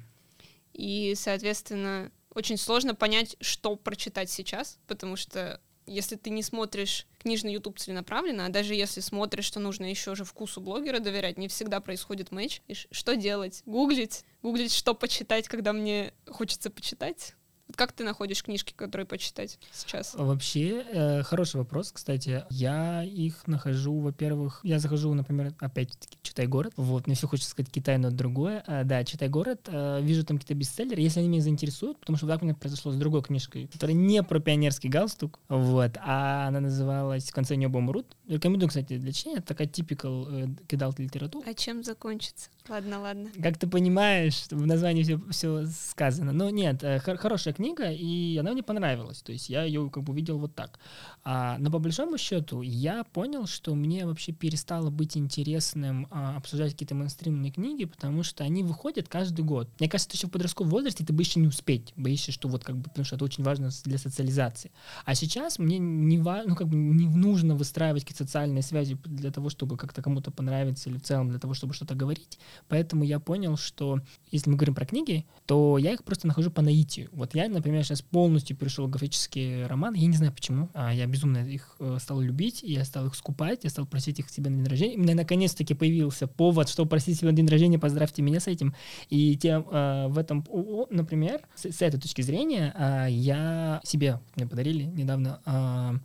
И, 0.73 1.13
соответственно, 1.15 2.11
очень 2.35 2.57
сложно 2.57 2.95
понять, 2.95 3.37
что 3.43 3.77
прочитать 3.77 4.31
сейчас, 4.31 4.79
потому 4.87 5.17
что 5.17 5.61
если 5.87 6.17
ты 6.17 6.31
не 6.31 6.43
смотришь 6.43 7.07
книжный 7.19 7.53
YouTube 7.53 7.79
целенаправленно, 7.79 8.47
а 8.47 8.49
даже 8.49 8.75
если 8.75 9.01
смотришь, 9.01 9.45
что 9.45 9.61
нужно 9.61 9.85
еще 9.85 10.15
же 10.15 10.25
вкусу 10.25 10.61
блогера 10.61 10.99
доверять, 10.99 11.39
не 11.39 11.49
всегда 11.49 11.81
происходит 11.81 12.33
матч. 12.33 12.61
Что 12.91 13.17
делать? 13.17 13.63
Гуглить? 13.67 14.25
Гуглить, 14.43 14.73
что 14.73 14.95
почитать, 14.95 15.49
когда 15.49 15.73
мне 15.73 16.13
хочется 16.27 16.71
почитать? 16.71 17.35
Как 17.77 17.93
ты 17.93 18.05
находишь 18.05 18.43
книжки, 18.43 18.73
которые 18.77 19.07
почитать 19.07 19.59
сейчас? 19.73 20.15
Вообще, 20.15 20.85
э, 20.93 21.23
хороший 21.23 21.57
вопрос, 21.57 21.93
кстати. 21.93 22.45
Я 22.51 23.03
их 23.05 23.47
нахожу, 23.47 23.99
во-первых, 24.01 24.61
я 24.63 24.79
захожу, 24.79 25.13
например, 25.15 25.55
опять-таки, 25.59 26.19
читай 26.23 26.47
город. 26.47 26.73
Вот, 26.77 27.07
мне 27.07 27.17
все 27.17 27.27
хочется 27.27 27.51
сказать 27.51 27.71
Китай, 27.71 27.99
но 27.99 28.11
другое. 28.11 28.63
А, 28.67 28.85
да, 28.85 29.05
читай 29.05 29.29
город. 29.29 29.69
А, 29.69 30.01
вижу 30.01 30.25
там 30.25 30.39
какие-то 30.39 30.55
бестселлеры, 30.55 31.01
если 31.01 31.21
они 31.21 31.29
меня 31.29 31.43
заинтересуют, 31.43 31.99
потому 31.99 32.17
что 32.17 32.27
так 32.27 32.43
у 32.43 32.45
меня 32.45 32.55
произошло 32.55 32.93
с 32.93 32.97
другой 32.97 33.23
книжкой, 33.23 33.67
которая 33.67 33.95
не 33.95 34.23
про 34.23 34.41
пионерский 34.41 34.89
галстук, 34.89 35.41
вот, 35.49 35.93
а 36.01 36.49
она 36.49 36.61
называлась 36.61 37.25
«В 37.25 37.33
конце 37.33 37.57
небо 37.57 37.79
умрут». 37.79 38.17
Рекомендую, 38.29 38.69
кстати, 38.69 38.99
для 38.99 39.13
чтения. 39.13 39.41
Такая 39.41 39.67
typical 39.67 40.27
э, 40.31 40.67
кидал 40.67 40.95
литература. 40.97 41.45
А 41.49 41.55
чем 41.55 41.83
закончится? 41.83 42.51
Ладно, 42.69 43.01
ладно. 43.01 43.31
Как 43.43 43.59
ты 43.59 43.67
понимаешь, 43.67 44.45
в 44.51 44.67
названии 44.67 45.03
все, 45.03 45.21
все 45.31 45.67
сказано. 45.67 46.33
Но 46.33 46.49
нет, 46.51 46.83
э, 46.85 47.01
хорошая 47.01 47.55
книга, 47.55 47.91
и 47.91 48.37
она 48.39 48.53
мне 48.53 48.63
понравилась. 48.63 49.21
То 49.23 49.33
есть 49.33 49.51
я 49.51 49.65
ее 49.65 49.91
как 49.91 50.05
бы 50.05 50.13
увидел 50.13 50.39
вот 50.39 50.55
так. 50.55 50.79
А, 51.25 51.57
но 51.59 51.71
по 51.71 51.79
большому 51.81 52.19
счету 52.19 52.63
я 52.63 53.05
понял, 53.05 53.47
что 53.47 53.75
мне 53.75 54.07
вообще 54.07 54.33
перестало 54.33 54.91
быть 54.91 55.17
интересным 55.17 56.07
а, 56.11 56.37
обсуждать 56.37 56.73
какие-то 56.73 56.95
мейнстримные 56.95 57.51
книги, 57.51 57.85
потому 57.85 58.23
что 58.23 58.45
они 58.45 58.63
выходят 58.63 59.09
каждый 59.09 59.45
год. 59.45 59.69
Мне 59.81 59.89
кажется, 59.89 60.17
еще 60.17 60.29
в 60.29 60.31
подростковом 60.31 60.71
возрасте 60.71 61.05
ты 61.05 61.13
боишься 61.13 61.41
не 61.41 61.49
успеть, 61.49 61.93
боишься, 61.97 62.31
что 62.31 62.49
вот 62.49 62.63
как 62.65 62.77
бы, 62.77 62.85
потому 62.85 63.05
что 63.05 63.17
это 63.17 63.25
очень 63.25 63.43
важно 63.43 63.71
для 63.85 63.99
социализации. 63.99 64.71
А 65.05 65.15
сейчас 65.15 65.59
мне 65.59 65.79
не, 65.79 66.19
ну, 66.19 66.55
как 66.55 66.69
бы 66.69 66.77
не 66.77 67.09
нужно 67.09 67.57
выстраивать 67.57 68.05
какие-то 68.05 68.25
социальные 68.25 68.63
связи 68.63 68.97
для 69.05 69.33
того, 69.33 69.49
чтобы 69.49 69.77
как-то 69.77 70.01
кому-то 70.01 70.31
понравиться 70.31 70.91
или 70.91 70.99
в 70.99 71.03
целом 71.03 71.29
для 71.29 71.41
того, 71.41 71.55
чтобы 71.55 71.75
что-то 71.75 71.95
говорить. 71.95 72.39
Поэтому 72.69 73.05
я 73.05 73.21
понял, 73.21 73.57
что 73.57 74.01
если 74.31 74.51
мы 74.51 74.57
говорим 74.57 74.75
про 74.75 74.87
книги, 74.87 75.27
то 75.47 75.79
я 75.79 75.93
их 75.93 76.05
просто 76.05 76.27
нахожу 76.27 76.51
по 76.51 76.63
наитию. 76.63 77.09
Вот 77.13 77.35
я, 77.35 77.49
например, 77.49 77.85
сейчас 77.85 78.03
полностью 78.03 78.57
перешел 78.57 78.87
в 78.87 78.91
графический 78.91 79.67
роман. 79.67 79.95
Я 79.95 80.07
не 80.07 80.17
знаю 80.17 80.33
почему. 80.33 80.71
А 80.75 80.93
я 80.93 81.07
безумно 81.07 81.39
их 81.39 81.77
э, 81.79 81.99
стал 82.01 82.21
любить, 82.21 82.63
я 82.63 82.85
стал 82.85 83.07
их 83.07 83.15
скупать, 83.15 83.65
я 83.65 83.71
стал 83.71 83.87
просить 83.87 84.19
их 84.19 84.31
себе 84.31 84.51
на 84.51 84.57
день 84.57 84.67
рождения. 84.67 84.97
У 84.97 85.01
меня 85.01 85.15
наконец-таки 85.15 85.75
появился 85.75 86.27
повод, 86.27 86.69
чтобы 86.69 86.89
просить 86.89 87.19
себе 87.19 87.31
на 87.31 87.37
день 87.37 87.49
рождения, 87.49 87.79
поздравьте 87.79 88.23
меня 88.23 88.41
с 88.41 88.47
этим. 88.47 88.75
И 89.11 89.37
тем, 89.37 89.67
э, 89.71 90.09
в 90.09 90.19
этом, 90.19 90.45
например, 90.91 91.43
с, 91.55 91.71
с 91.71 91.83
этой 91.83 92.01
точки 92.01 92.23
зрения, 92.23 92.75
э, 92.77 93.07
я 93.11 93.81
себе, 93.85 94.21
мне 94.37 94.47
подарили 94.47 94.85
недавно 94.85 95.41
э, 95.45 95.99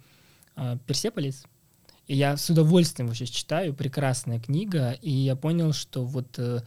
э, 0.55 0.77
Персеполис, 0.85 1.45
и 2.07 2.15
я 2.15 2.37
с 2.37 2.49
удовольствием 2.49 3.07
вообще 3.07 3.25
читаю, 3.25 3.73
прекрасная 3.73 4.39
книга, 4.39 4.97
и 5.01 5.11
я 5.11 5.35
понял, 5.35 5.73
что 5.73 6.05
вот 6.05 6.39
э, 6.39 6.61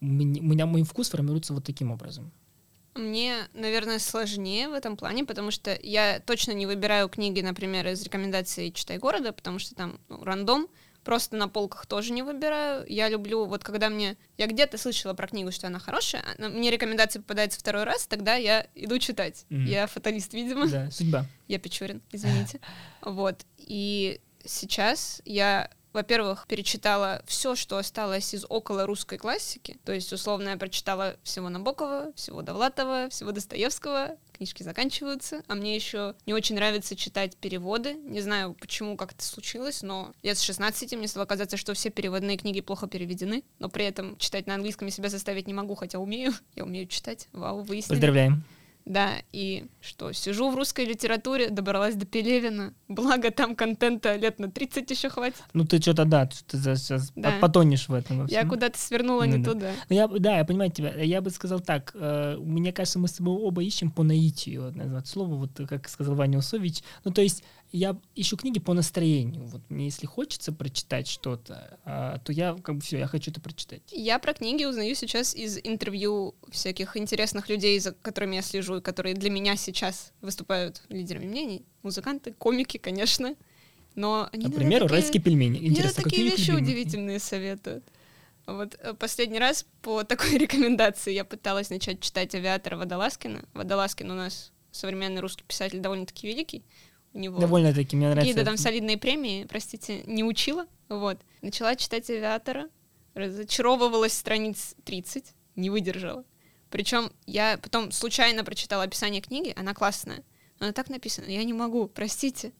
у 0.00 0.04
меня 0.04 0.66
мой 0.66 0.82
вкус 0.82 1.10
формируется 1.10 1.54
вот 1.54 1.64
таким 1.64 1.90
образом. 1.90 2.30
Мне, 2.94 3.48
наверное, 3.54 3.98
сложнее 3.98 4.68
в 4.68 4.74
этом 4.74 4.98
плане, 4.98 5.24
потому 5.24 5.50
что 5.50 5.78
я 5.82 6.20
точно 6.20 6.52
не 6.52 6.66
выбираю 6.66 7.08
книги, 7.08 7.40
например, 7.40 7.88
из 7.88 8.02
рекомендаций 8.02 8.70
«Читай 8.70 8.98
города», 8.98 9.32
потому 9.32 9.58
что 9.58 9.74
там 9.74 9.98
ну, 10.10 10.22
рандом, 10.24 10.68
просто 11.02 11.36
на 11.36 11.48
полках 11.48 11.86
тоже 11.86 12.12
не 12.12 12.22
выбираю. 12.22 12.84
Я 12.86 13.08
люблю, 13.08 13.46
вот 13.46 13.64
когда 13.64 13.88
мне... 13.88 14.18
Я 14.36 14.46
где-то 14.46 14.76
слышала 14.76 15.14
про 15.14 15.26
книгу, 15.26 15.50
что 15.52 15.68
она 15.68 15.78
хорошая, 15.78 16.22
а 16.38 16.48
мне 16.48 16.70
рекомендация 16.70 17.22
попадается 17.22 17.58
второй 17.58 17.84
раз, 17.84 18.06
тогда 18.06 18.34
я 18.34 18.66
иду 18.74 18.98
читать. 18.98 19.46
Mm-hmm. 19.48 19.68
Я 19.68 19.86
фаталист, 19.86 20.34
видимо. 20.34 20.68
Да, 20.68 20.90
судьба. 20.90 21.24
Я 21.48 21.58
Печорин, 21.58 22.02
извините. 22.12 22.60
Вот. 23.00 23.46
И 23.56 24.20
сейчас 24.44 25.22
я 25.24 25.70
во-первых, 25.92 26.46
перечитала 26.48 27.22
все, 27.26 27.54
что 27.54 27.76
осталось 27.76 28.34
из 28.34 28.44
около 28.48 28.86
русской 28.86 29.18
классики. 29.18 29.78
То 29.84 29.92
есть, 29.92 30.12
условно, 30.12 30.50
я 30.50 30.56
прочитала 30.56 31.16
всего 31.22 31.48
Набокова, 31.48 32.12
всего 32.14 32.42
Довлатова, 32.42 33.08
всего 33.10 33.32
Достоевского. 33.32 34.16
Книжки 34.32 34.62
заканчиваются. 34.62 35.42
А 35.48 35.54
мне 35.54 35.74
еще 35.74 36.14
не 36.26 36.32
очень 36.32 36.54
нравится 36.54 36.96
читать 36.96 37.36
переводы. 37.36 37.94
Не 37.94 38.20
знаю, 38.20 38.54
почему, 38.54 38.96
как 38.96 39.12
это 39.12 39.24
случилось, 39.24 39.82
но 39.82 40.12
лет 40.22 40.38
с 40.38 40.42
16 40.42 40.94
мне 40.94 41.08
стало 41.08 41.26
казаться, 41.26 41.56
что 41.56 41.74
все 41.74 41.90
переводные 41.90 42.38
книги 42.38 42.60
плохо 42.60 42.86
переведены. 42.86 43.44
Но 43.58 43.68
при 43.68 43.84
этом 43.84 44.16
читать 44.16 44.46
на 44.46 44.54
английском 44.54 44.86
я 44.86 44.92
себя 44.92 45.08
заставить 45.10 45.46
не 45.46 45.54
могу, 45.54 45.74
хотя 45.74 45.98
умею. 45.98 46.32
Я 46.54 46.64
умею 46.64 46.86
читать. 46.86 47.28
Вау, 47.32 47.62
выяснили. 47.62 47.96
Поздравляем. 47.96 48.44
Да, 48.84 49.12
и 49.32 49.66
что, 49.80 50.12
сижу 50.12 50.50
в 50.50 50.56
русской 50.56 50.84
литературе, 50.84 51.50
добралась 51.50 51.94
до 51.94 52.04
Пелевина. 52.04 52.74
Благо, 52.88 53.30
там 53.30 53.54
контента 53.54 54.16
лет 54.16 54.38
на 54.40 54.50
30 54.50 54.90
еще 54.90 55.08
хватит. 55.08 55.40
Ну 55.52 55.64
ты 55.64 55.80
что-то, 55.80 56.04
да, 56.04 56.26
ты 56.26 56.58
сейчас 56.76 57.12
Да. 57.14 57.38
потонешь 57.40 57.88
в 57.88 57.94
этом 57.94 58.18
во 58.18 58.22
Я 58.24 58.38
всем. 58.40 58.48
куда-то 58.48 58.78
свернула 58.78 59.22
не 59.22 59.36
Ну 59.36 59.44
да. 59.44 59.50
туда. 59.52 59.70
Ну, 59.88 59.96
я, 59.96 60.08
да, 60.08 60.38
я 60.38 60.44
понимаю 60.44 60.70
тебя. 60.72 60.94
Я 61.00 61.20
бы 61.20 61.30
сказал 61.30 61.60
так. 61.60 61.92
э, 61.94 62.36
мне 62.40 62.72
кажется, 62.72 62.98
мы 62.98 63.06
с 63.08 63.12
тобой 63.12 63.34
оба 63.36 63.62
ищем 63.62 63.90
по 63.90 64.02
наитию, 64.02 64.64
вот, 64.64 64.74
назвать 64.76 65.06
слово, 65.06 65.34
вот 65.36 65.50
как 65.68 65.88
сказал 65.88 66.16
Ваня 66.16 66.38
Усович. 66.38 66.82
Ну, 67.04 67.12
то 67.12 67.22
есть 67.22 67.44
я 67.72 67.96
ищу 68.14 68.36
книги 68.36 68.58
по 68.60 68.74
настроению. 68.74 69.44
Вот 69.46 69.62
мне 69.70 69.86
если 69.86 70.06
хочется 70.06 70.52
прочитать 70.52 71.08
что-то, 71.08 71.78
а, 71.84 72.18
то 72.18 72.32
я 72.32 72.54
как 72.62 72.76
бы 72.76 72.80
все, 72.82 72.98
я 72.98 73.06
хочу 73.06 73.30
это 73.30 73.40
прочитать. 73.40 73.82
Я 73.90 74.18
про 74.18 74.34
книги 74.34 74.64
узнаю 74.64 74.94
сейчас 74.94 75.34
из 75.34 75.58
интервью 75.62 76.34
всяких 76.50 76.96
интересных 76.96 77.48
людей, 77.48 77.78
за 77.80 77.92
которыми 77.92 78.36
я 78.36 78.42
слежу, 78.42 78.76
и 78.76 78.80
которые 78.82 79.14
для 79.14 79.30
меня 79.30 79.56
сейчас 79.56 80.12
выступают 80.20 80.82
лидерами 80.90 81.24
мнений. 81.26 81.64
Музыканты, 81.82 82.32
комики, 82.32 82.76
конечно. 82.76 83.34
Но 83.94 84.28
они 84.32 84.44
Например, 84.46 84.80
такие- 84.80 84.84
уральские 84.84 85.22
пельмени. 85.22 85.58
Интересно, 85.66 86.02
такие 86.04 86.10
какие 86.10 86.26
их 86.26 86.38
вещи 86.38 86.50
любимые? 86.50 86.64
удивительные 86.64 87.18
советуют. 87.18 87.84
Вот 88.46 88.74
э, 88.80 88.94
последний 88.94 89.38
раз 89.38 89.66
по 89.82 90.02
такой 90.04 90.30
рекомендации 90.38 91.12
я 91.12 91.24
пыталась 91.24 91.70
начать 91.70 92.00
читать 92.00 92.34
«Авиатора» 92.34 92.76
Водолазкина. 92.76 93.44
Водолазкин 93.54 94.10
у 94.10 94.14
нас 94.14 94.52
современный 94.70 95.20
русский 95.20 95.44
писатель 95.44 95.80
довольно-таки 95.80 96.26
великий. 96.26 96.64
У 97.14 97.18
него 97.18 97.38
Довольно-таки 97.40 97.96
мне 97.96 98.06
нравится. 98.06 98.30
какие-то 98.30 98.44
там 98.48 98.56
солидные 98.56 98.96
премии, 98.96 99.44
простите, 99.44 100.02
не 100.04 100.24
учила. 100.24 100.66
Вот. 100.88 101.18
Начала 101.42 101.76
читать 101.76 102.08
«Авиатора», 102.10 102.68
разочаровывалась 103.14 104.14
страниц 104.14 104.74
30, 104.84 105.34
не 105.56 105.70
выдержала. 105.70 106.24
Причем 106.70 107.12
я 107.26 107.58
потом 107.58 107.92
случайно 107.92 108.44
прочитала 108.44 108.84
описание 108.84 109.20
книги, 109.20 109.52
она 109.56 109.74
классная. 109.74 110.24
Но 110.58 110.66
она 110.66 110.72
так 110.72 110.88
написана, 110.88 111.26
я 111.26 111.44
не 111.44 111.52
могу, 111.52 111.86
простите. 111.86 112.52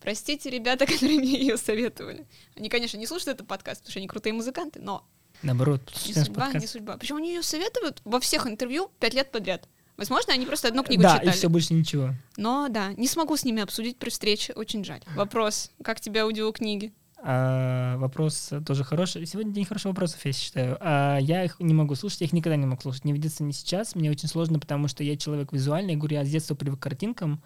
Простите, 0.00 0.50
ребята, 0.50 0.84
которые 0.92 1.18
мне 1.18 1.38
ее 1.38 1.56
советовали. 1.56 2.26
Они, 2.56 2.68
конечно, 2.68 2.96
не 2.96 3.06
слушают 3.06 3.36
этот 3.36 3.46
подкаст, 3.46 3.82
потому 3.82 3.90
что 3.92 4.00
они 4.00 4.08
крутые 4.08 4.32
музыканты, 4.32 4.80
но 4.80 5.06
Наоборот, 5.42 5.80
не 6.06 6.14
судьба, 6.14 6.46
не 6.48 6.52
подкаст. 6.52 6.72
судьба. 6.72 6.96
Причем 6.96 7.16
они 7.16 7.28
ее 7.34 7.42
советуют 7.42 8.00
во 8.04 8.20
всех 8.20 8.46
интервью 8.46 8.90
пять 8.98 9.14
лет 9.14 9.30
подряд. 9.30 9.68
Возможно, 9.96 10.32
они 10.32 10.46
просто 10.46 10.68
одну 10.68 10.82
книгу 10.82 11.02
Да, 11.02 11.14
читали. 11.18 11.28
и 11.28 11.32
все, 11.32 11.48
больше 11.48 11.74
ничего. 11.74 12.14
Но 12.36 12.68
да, 12.68 12.92
не 12.94 13.06
смогу 13.06 13.36
с 13.36 13.44
ними 13.44 13.62
обсудить 13.62 13.98
при 13.98 14.10
встрече, 14.10 14.52
очень 14.54 14.84
жаль. 14.84 15.02
Вопрос, 15.14 15.70
как 15.84 16.00
тебе 16.00 16.22
аудиокниги? 16.22 16.92
А, 17.24 17.96
вопрос 17.98 18.50
тоже 18.66 18.82
хороший. 18.82 19.24
Сегодня 19.26 19.52
день 19.52 19.64
хороших 19.64 19.90
вопросов, 19.90 20.20
я 20.24 20.32
считаю. 20.32 20.76
А, 20.80 21.18
я 21.18 21.44
их 21.44 21.60
не 21.60 21.72
могу 21.72 21.94
слушать, 21.94 22.22
я 22.22 22.26
их 22.26 22.32
никогда 22.32 22.56
не 22.56 22.66
мог 22.66 22.82
слушать. 22.82 23.04
Не 23.04 23.12
видится 23.12 23.44
ни 23.44 23.52
сейчас. 23.52 23.94
Мне 23.94 24.10
очень 24.10 24.28
сложно, 24.28 24.58
потому 24.58 24.88
что 24.88 25.04
я 25.04 25.16
человек 25.16 25.52
визуальный. 25.52 25.92
Я 25.92 25.98
говорю, 25.98 26.16
я 26.16 26.24
с 26.24 26.28
детства 26.28 26.56
привык 26.56 26.80
к 26.80 26.82
картинкам. 26.82 27.40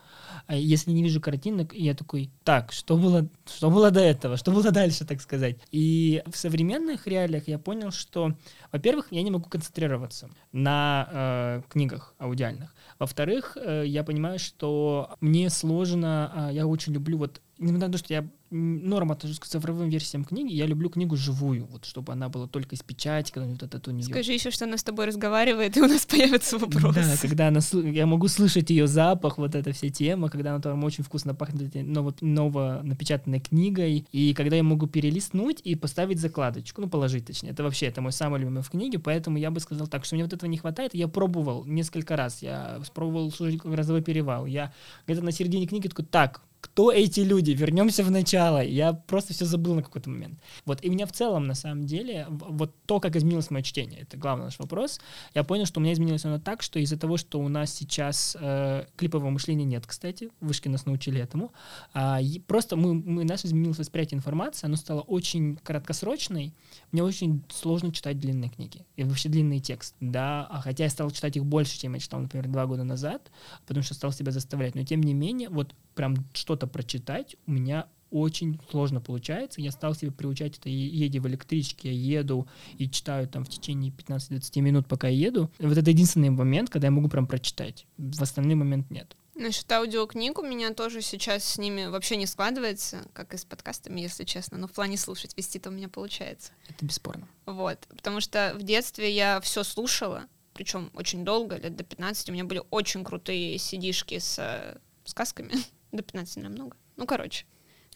А 0.47 0.57
если 0.57 0.93
не 0.93 1.03
вижу 1.03 1.21
картинок, 1.21 1.75
я 1.75 1.95
такой, 1.95 2.31
так, 2.43 2.73
что 2.73 2.97
было, 2.97 3.29
что 3.45 3.71
было 3.71 3.91
до 3.91 4.01
этого? 4.01 4.39
Что 4.39 4.51
было 4.51 4.71
дальше, 4.71 5.05
так 5.05 5.21
сказать? 5.21 5.59
И 5.71 6.23
в 6.27 6.37
современных 6.37 7.07
реалиях 7.07 7.47
я 7.47 7.59
понял, 7.59 7.91
что, 7.91 8.33
во-первых, 8.73 9.09
я 9.11 9.23
не 9.23 9.31
могу 9.31 9.51
концентрироваться 9.51 10.31
на 10.53 11.09
э, 11.13 11.63
книгах 11.69 12.15
аудиальных. 12.19 12.75
Во-вторых, 12.99 13.59
э, 13.61 13.85
я 13.87 14.03
понимаю, 14.05 14.39
что 14.39 15.17
мне 15.21 15.51
сложно, 15.51 16.33
а, 16.35 16.51
я 16.51 16.67
очень 16.67 16.95
люблю 16.95 17.19
вот 17.19 17.43
несмотря 17.59 17.89
на 17.89 17.93
то, 17.93 17.99
что 17.99 18.13
я 18.13 18.29
норм 18.51 19.11
отношусь 19.11 19.41
к 19.41 19.47
цифровым 19.47 19.89
версиям 19.89 20.25
книги, 20.25 20.53
я 20.53 20.67
люблю 20.67 20.89
книгу 20.89 21.17
живую, 21.17 21.67
вот 21.67 21.85
чтобы 21.85 22.13
она 22.13 22.29
была 22.29 22.47
только 22.47 22.75
из 22.75 22.83
печати, 22.83 23.33
когда 23.33 23.49
вот 23.49 23.63
этот 23.63 23.89
у 23.89 23.91
нее. 23.91 24.05
Скажи 24.05 24.33
еще, 24.33 24.51
что 24.51 24.67
она 24.67 24.77
с 24.77 24.85
тобой 24.85 25.07
разговаривает, 25.07 25.77
и 25.77 25.81
у 25.81 25.87
нас 25.87 26.07
появится 26.07 26.59
вопрос. 26.59 26.95
Да, 26.95 27.17
когда 27.21 27.49
она, 27.49 27.61
я 27.73 28.07
могу 28.07 28.29
слышать 28.29 28.71
ее 28.71 28.87
запах, 28.87 29.39
вот 29.39 29.55
эта 29.55 29.73
вся 29.73 29.89
тема, 29.89 30.29
когда 30.29 30.51
она 30.51 30.61
там 30.61 30.83
очень 30.85 31.03
вкусно 31.03 31.35
пахнет 31.35 31.75
ново, 31.75 32.15
ново 32.21 32.81
напечатанной 32.85 33.41
книгой, 33.41 34.07
и 34.13 34.35
когда 34.35 34.57
я 34.57 34.63
могу 34.63 34.87
перелистнуть 34.87 35.61
и 35.65 35.75
поставить 35.75 36.21
закладочку, 36.21 36.83
ну, 36.83 36.89
положить 36.89 37.27
точнее. 37.27 37.51
Это 37.51 37.63
вообще, 37.63 37.87
это 37.87 38.01
мой 38.01 38.13
самый 38.13 38.41
любимый 38.41 38.63
в 38.63 38.71
книге, 38.71 38.99
поэтому 38.99 39.39
я 39.39 39.51
бы 39.51 39.61
сказал 39.61 39.89
так, 39.89 40.05
что 40.05 40.15
мне 40.15 40.25
вот 40.25 40.33
этого 40.33 40.49
не 40.49 40.59
хватает. 40.59 40.95
Я 40.95 41.09
пробовал 41.09 41.65
несколько 41.65 42.17
раз, 42.17 42.43
я 42.43 42.81
пробовал 42.95 43.33
слушать 43.33 43.57
«Грозовой 43.57 44.03
перевал», 44.03 44.47
я 44.47 44.73
где-то 45.07 45.25
на 45.25 45.33
середине 45.33 45.67
книги 45.67 45.89
такой, 45.89 46.05
так, 46.05 46.43
кто 46.61 46.93
эти 46.93 47.21
люди? 47.21 47.53
Вернемся 47.53 48.03
в 48.03 48.11
начало. 48.11 48.63
Я 48.63 48.93
просто 48.93 49.33
все 49.33 49.45
забыл 49.45 49.75
на 49.75 49.83
какой-то 49.83 50.11
момент. 50.11 50.41
Вот, 50.65 50.85
и 50.85 50.89
у 50.89 50.93
меня 50.93 51.07
в 51.07 51.13
целом, 51.13 51.47
на 51.47 51.55
самом 51.55 51.85
деле, 51.87 52.27
вот 52.29 52.75
то, 52.87 53.01
как 53.01 53.17
изменилось 53.17 53.51
мое 53.51 53.63
чтение, 53.63 54.01
это 54.01 54.17
главный 54.17 54.47
наш 54.47 54.59
вопрос. 54.59 55.01
Я 55.35 55.45
понял, 55.45 55.67
что 55.67 55.81
у 55.81 55.83
меня 55.83 55.93
изменилось 55.93 56.25
оно 56.25 56.39
так, 56.39 56.63
что 56.63 56.79
из-за 56.79 56.99
того, 56.99 57.17
что 57.17 57.41
у 57.41 57.49
нас 57.49 57.73
сейчас 57.73 58.37
э, 58.39 58.85
клипового 58.97 59.31
мышления 59.31 59.65
нет, 59.65 59.87
кстати, 59.87 60.31
вышки 60.41 60.69
нас 60.69 60.87
научили 60.87 61.21
этому, 61.21 61.53
и 61.95 62.43
просто 62.47 62.77
мы, 62.77 62.95
мы, 62.95 63.25
наше 63.25 63.47
изменилось 63.47 63.79
восприятие 63.79 64.19
информации, 64.19 64.67
оно 64.67 64.77
стало 64.77 65.01
очень 65.01 65.57
краткосрочной, 65.63 66.53
мне 66.93 67.03
очень 67.03 67.43
сложно 67.49 67.93
читать 67.93 68.19
длинные 68.19 68.51
книги 68.51 68.85
и 68.97 69.05
вообще 69.05 69.29
длинный 69.29 69.61
текст, 69.61 69.95
да, 70.01 70.47
а 70.51 70.61
хотя 70.61 70.85
я 70.85 70.91
стал 70.91 71.11
читать 71.11 71.37
их 71.37 71.45
больше, 71.45 71.79
чем 71.79 71.95
я 71.95 72.01
читал, 72.01 72.21
например, 72.21 72.49
два 72.49 72.67
года 72.67 72.85
назад, 72.85 73.31
потому 73.67 73.83
что 73.83 73.95
стал 73.95 74.13
себя 74.13 74.33
заставлять, 74.33 74.75
но 74.75 74.85
тем 74.85 75.03
не 75.03 75.15
менее, 75.15 75.49
вот 75.49 75.75
прям 75.97 76.15
что-то 76.33 76.69
прочитать 76.69 77.37
у 77.47 77.51
меня 77.51 77.89
очень 78.11 78.61
сложно 78.71 79.01
получается. 79.01 79.61
Я 79.61 79.73
стал 79.73 79.95
себе 79.95 80.13
приучать 80.13 80.59
это, 80.59 80.69
едя 80.69 81.21
в 81.21 81.27
электричке, 81.27 81.93
я 81.93 82.21
еду 82.21 82.47
и 82.79 82.89
читаю 82.89 83.29
там 83.29 83.45
в 83.45 83.49
течение 83.49 83.91
15-20 83.91 84.61
минут, 84.61 84.87
пока 84.87 85.09
я 85.09 85.27
еду. 85.27 85.51
Вот 85.59 85.77
это 85.77 85.91
единственный 85.91 86.31
момент, 86.31 86.71
когда 86.71 86.87
я 86.87 86.93
могу 86.93 87.09
прям 87.09 87.27
прочитать. 87.27 87.87
В 87.99 88.23
остальный 88.23 88.55
момент 88.55 88.91
нет. 88.91 89.17
Насчет 89.35 89.71
аудиокниг 89.71 90.39
у 90.39 90.43
меня 90.43 90.73
тоже 90.73 91.03
сейчас 91.03 91.45
с 91.45 91.59
ними 91.59 91.87
вообще 91.87 92.17
не 92.17 92.25
складывается, 92.25 93.07
как 93.13 93.35
и 93.35 93.37
с 93.37 93.45
подкастами, 93.45 94.01
если 94.01 94.25
честно. 94.25 94.57
Но 94.57 94.67
в 94.67 94.73
плане 94.73 94.97
слушать, 94.97 95.37
вести-то 95.37 95.69
у 95.69 95.73
меня 95.73 95.91
получается. 95.91 96.53
Это 96.69 96.87
бесспорно. 96.87 97.29
Вот. 97.45 97.87
Потому 97.89 98.21
что 98.21 98.55
в 98.57 98.63
детстве 98.63 99.15
я 99.15 99.41
все 99.43 99.63
слушала, 99.63 100.25
причем 100.55 100.91
очень 100.95 101.23
долго, 101.23 101.57
лет 101.57 101.77
до 101.77 101.85
15. 101.85 102.31
У 102.31 102.33
меня 102.33 102.45
были 102.45 102.63
очень 102.71 103.05
крутые 103.05 103.59
сидишки 103.59 104.19
с 104.19 104.39
э, 104.39 104.79
сказками. 105.05 105.53
До 105.93 106.03
15, 106.03 106.37
наверное, 106.37 106.57
много. 106.57 106.77
Ну, 106.97 107.07
короче. 107.07 107.47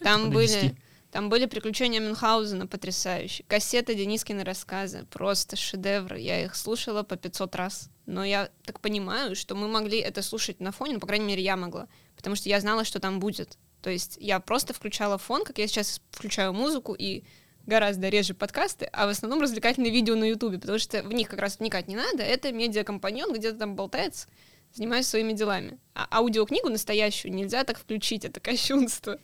Там 0.01 0.31
До 0.31 0.37
были, 0.37 0.47
10. 0.47 0.75
там 1.11 1.29
были 1.29 1.47
приключения 1.47 2.01
Мюнхгаузена 2.01 2.67
потрясающие. 2.67 3.45
Кассеты 3.47 3.95
Денискины 3.95 4.45
рассказы. 4.45 5.07
Просто 5.11 5.57
шедевры. 5.57 6.21
Я 6.21 6.45
их 6.45 6.55
слушала 6.55 7.03
по 7.03 7.17
500 7.17 7.55
раз. 7.57 7.91
Но 8.07 8.25
я 8.25 8.51
так 8.65 8.81
понимаю, 8.81 9.37
что 9.37 9.55
мы 9.55 9.69
могли 9.69 9.99
это 9.99 10.23
слушать 10.23 10.61
на 10.61 10.73
фоне, 10.73 10.95
ну, 10.95 11.01
по 11.01 11.07
крайней 11.07 11.27
мере, 11.27 11.43
я 11.43 11.57
могла. 11.57 11.87
Потому 12.17 12.37
что 12.37 12.49
я 12.49 12.61
знала, 12.61 12.85
что 12.85 12.99
там 12.99 13.21
будет. 13.21 13.57
То 13.83 13.91
есть 13.91 14.19
я 14.21 14.41
просто 14.41 14.75
включала 14.75 15.17
фон, 15.17 15.45
как 15.45 15.59
я 15.59 15.67
сейчас 15.67 16.01
включаю 16.11 16.53
музыку 16.53 16.95
и 16.99 17.25
гораздо 17.67 18.09
реже 18.09 18.35
подкасты, 18.35 18.87
а 18.93 19.07
в 19.07 19.11
основном 19.11 19.41
развлекательные 19.41 19.93
видео 19.93 20.17
на 20.17 20.25
Ютубе, 20.25 20.59
потому 20.59 20.79
что 20.79 21.03
в 21.03 21.13
них 21.13 21.29
как 21.29 21.39
раз 21.39 21.59
вникать 21.59 21.89
не 21.89 21.97
надо. 21.97 22.23
Это 22.23 22.53
медиакомпаньон, 22.53 23.33
где-то 23.33 23.59
там 23.59 23.77
болтается, 23.77 24.29
занимаюсь 24.73 25.07
своими 25.07 25.33
делами. 25.33 25.79
А 25.95 26.09
аудиокнигу 26.19 26.69
настоящую 26.69 27.35
нельзя 27.35 27.65
так 27.65 27.79
включить, 27.79 28.25
это 28.25 28.41
кощунство. 28.41 29.19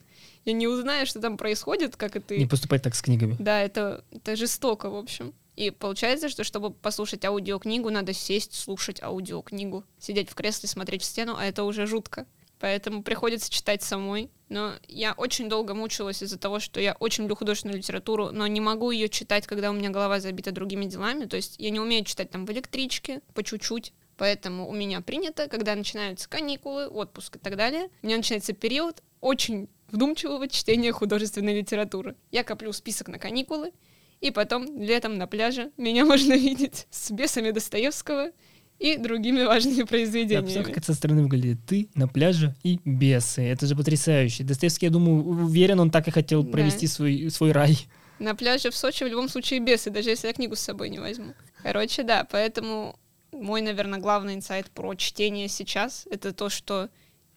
Я 0.45 0.53
не 0.53 0.69
узнаю, 0.69 1.07
что 1.07 1.21
там 1.21 1.37
происходит, 1.37 1.97
как 1.97 2.17
это... 2.17 2.37
Не 2.37 2.47
поступать 2.47 2.83
так 2.83 2.95
с 2.95 3.03
книгами. 3.03 3.37
Да, 3.39 3.61
это, 3.61 4.05
это 4.13 4.37
жестоко, 4.37 4.89
в 4.89 4.97
общем. 4.97 5.35
И 5.57 5.71
получается, 5.71 6.29
что 6.29 6.45
чтобы 6.45 6.71
послушать 6.71 7.25
аудиокнигу, 7.25 7.91
надо 7.91 8.13
сесть, 8.13 8.55
слушать 8.55 9.03
аудиокнигу, 9.03 9.85
сидеть 9.99 10.31
в 10.31 10.35
кресле, 10.35 10.69
смотреть 10.69 11.03
в 11.03 11.07
стену, 11.07 11.35
а 11.37 11.45
это 11.45 11.65
уже 11.65 11.87
жутко. 11.87 12.27
Поэтому 12.59 13.03
приходится 13.03 13.51
читать 13.51 13.83
самой. 13.83 14.31
Но 14.49 14.75
я 14.87 15.13
очень 15.15 15.49
долго 15.49 15.75
мучилась 15.75 16.23
из-за 16.23 16.39
того, 16.39 16.61
что 16.61 16.81
я 16.81 16.95
очень 17.01 17.25
люблю 17.25 17.37
художественную 17.37 17.79
литературу, 17.79 18.31
но 18.31 18.47
не 18.47 18.61
могу 18.61 18.91
ее 18.93 19.09
читать, 19.09 19.47
когда 19.47 19.71
у 19.71 19.75
меня 19.75 19.91
голова 19.91 20.21
забита 20.21 20.53
другими 20.53 20.85
делами. 20.85 21.25
То 21.25 21.37
есть 21.37 21.57
я 21.59 21.71
не 21.71 21.81
умею 21.81 22.05
читать 22.05 22.31
там 22.31 22.47
в 22.47 22.51
электричке, 22.53 23.21
по 23.35 23.43
чуть-чуть. 23.43 23.93
Поэтому 24.17 24.69
у 24.69 24.73
меня 24.73 25.01
принято, 25.01 25.47
когда 25.49 25.75
начинаются 25.75 26.29
каникулы, 26.29 26.87
отпуск 26.89 27.37
и 27.37 27.39
так 27.39 27.57
далее, 27.57 27.89
у 28.03 28.07
меня 28.07 28.17
начинается 28.17 28.53
период 28.55 29.03
очень 29.21 29.69
вдумчивого 29.91 30.49
чтения 30.49 30.93
художественной 30.93 31.59
литературы. 31.59 32.17
Я 32.31 32.43
коплю 32.45 32.73
список 32.73 33.09
на 33.09 33.19
каникулы, 33.19 33.73
и 34.21 34.31
потом 34.31 34.81
летом 34.81 35.17
на 35.19 35.27
пляже 35.27 35.71
меня 35.77 36.05
можно 36.07 36.33
видеть 36.33 36.87
с 36.91 37.11
бесами 37.11 37.51
Достоевского 37.51 38.31
и 38.79 38.97
другими 38.99 39.43
важными 39.45 39.85
произведениями. 39.85 40.43
представляю, 40.45 40.67
как 40.75 40.77
это 40.79 40.87
со 40.87 40.95
стороны 40.95 41.23
выглядит. 41.23 41.59
Ты 41.67 41.89
на 41.95 42.09
пляже 42.09 42.55
и 42.63 42.79
бесы. 42.85 43.43
Это 43.43 43.67
же 43.67 43.75
потрясающе. 43.77 44.45
Достоевский, 44.45 44.87
я 44.87 44.93
думаю, 44.93 45.25
уверен, 45.25 45.81
он 45.81 45.91
так 45.91 46.09
и 46.09 46.11
хотел 46.11 46.43
Да. 46.43 46.51
провести 46.53 46.87
свой, 46.87 47.31
свой 47.31 47.53
рай. 47.53 47.79
На 48.19 48.35
пляже 48.35 48.71
в 48.71 48.77
Сочи 48.77 49.05
в 49.05 49.09
любом 49.09 49.29
случае 49.29 49.61
бесы, 49.61 49.91
даже 49.91 50.11
если 50.11 50.27
я 50.29 50.33
книгу 50.33 50.57
с 50.57 50.61
собой 50.61 50.89
не 50.91 50.99
возьму. 50.99 51.35
Короче, 51.63 52.03
да, 52.03 52.27
поэтому 52.31 52.99
мой, 53.33 53.61
наверное, 53.61 53.99
главный 53.99 54.35
инсайт 54.35 54.71
про 54.71 54.95
чтение 54.95 55.49
сейчас— 55.49 56.07
это 56.11 56.33
то, 56.33 56.49
что 56.49 56.89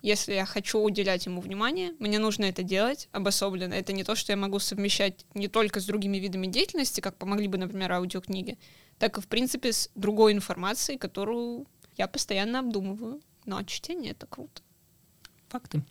если 0.02 0.34
я 0.34 0.46
хочу 0.46 0.80
уделять 0.80 1.26
ему 1.26 1.42
внимание, 1.42 1.94
мне 2.00 2.20
нужно 2.20 2.46
это 2.46 2.64
делать 2.64 3.10
обособленно. 3.12 3.74
Это 3.74 3.92
не 3.92 4.04
то, 4.04 4.16
что 4.16 4.32
я 4.32 4.38
могу 4.38 4.60
совмещать 4.60 5.26
не 5.34 5.48
только 5.48 5.80
с 5.82 5.86
другими 5.86 6.18
видами 6.18 6.48
деятельности, 6.48 7.02
как 7.02 7.18
помогли 7.18 7.48
бы, 7.48 7.58
например, 7.58 7.92
аудиокниги, 7.92 8.58
так 8.98 9.18
и, 9.18 9.22
в 9.22 9.28
принципе, 9.28 9.74
с 9.74 9.90
другой 9.96 10.34
информацией, 10.34 10.98
которую 10.98 11.68
я 11.98 12.08
постоянно 12.08 12.60
обдумываю. 12.60 13.22
Но 13.46 13.62
чтение— 13.64 14.12
это 14.14 14.26
круто. 14.26 14.62
Факты. 15.50 15.84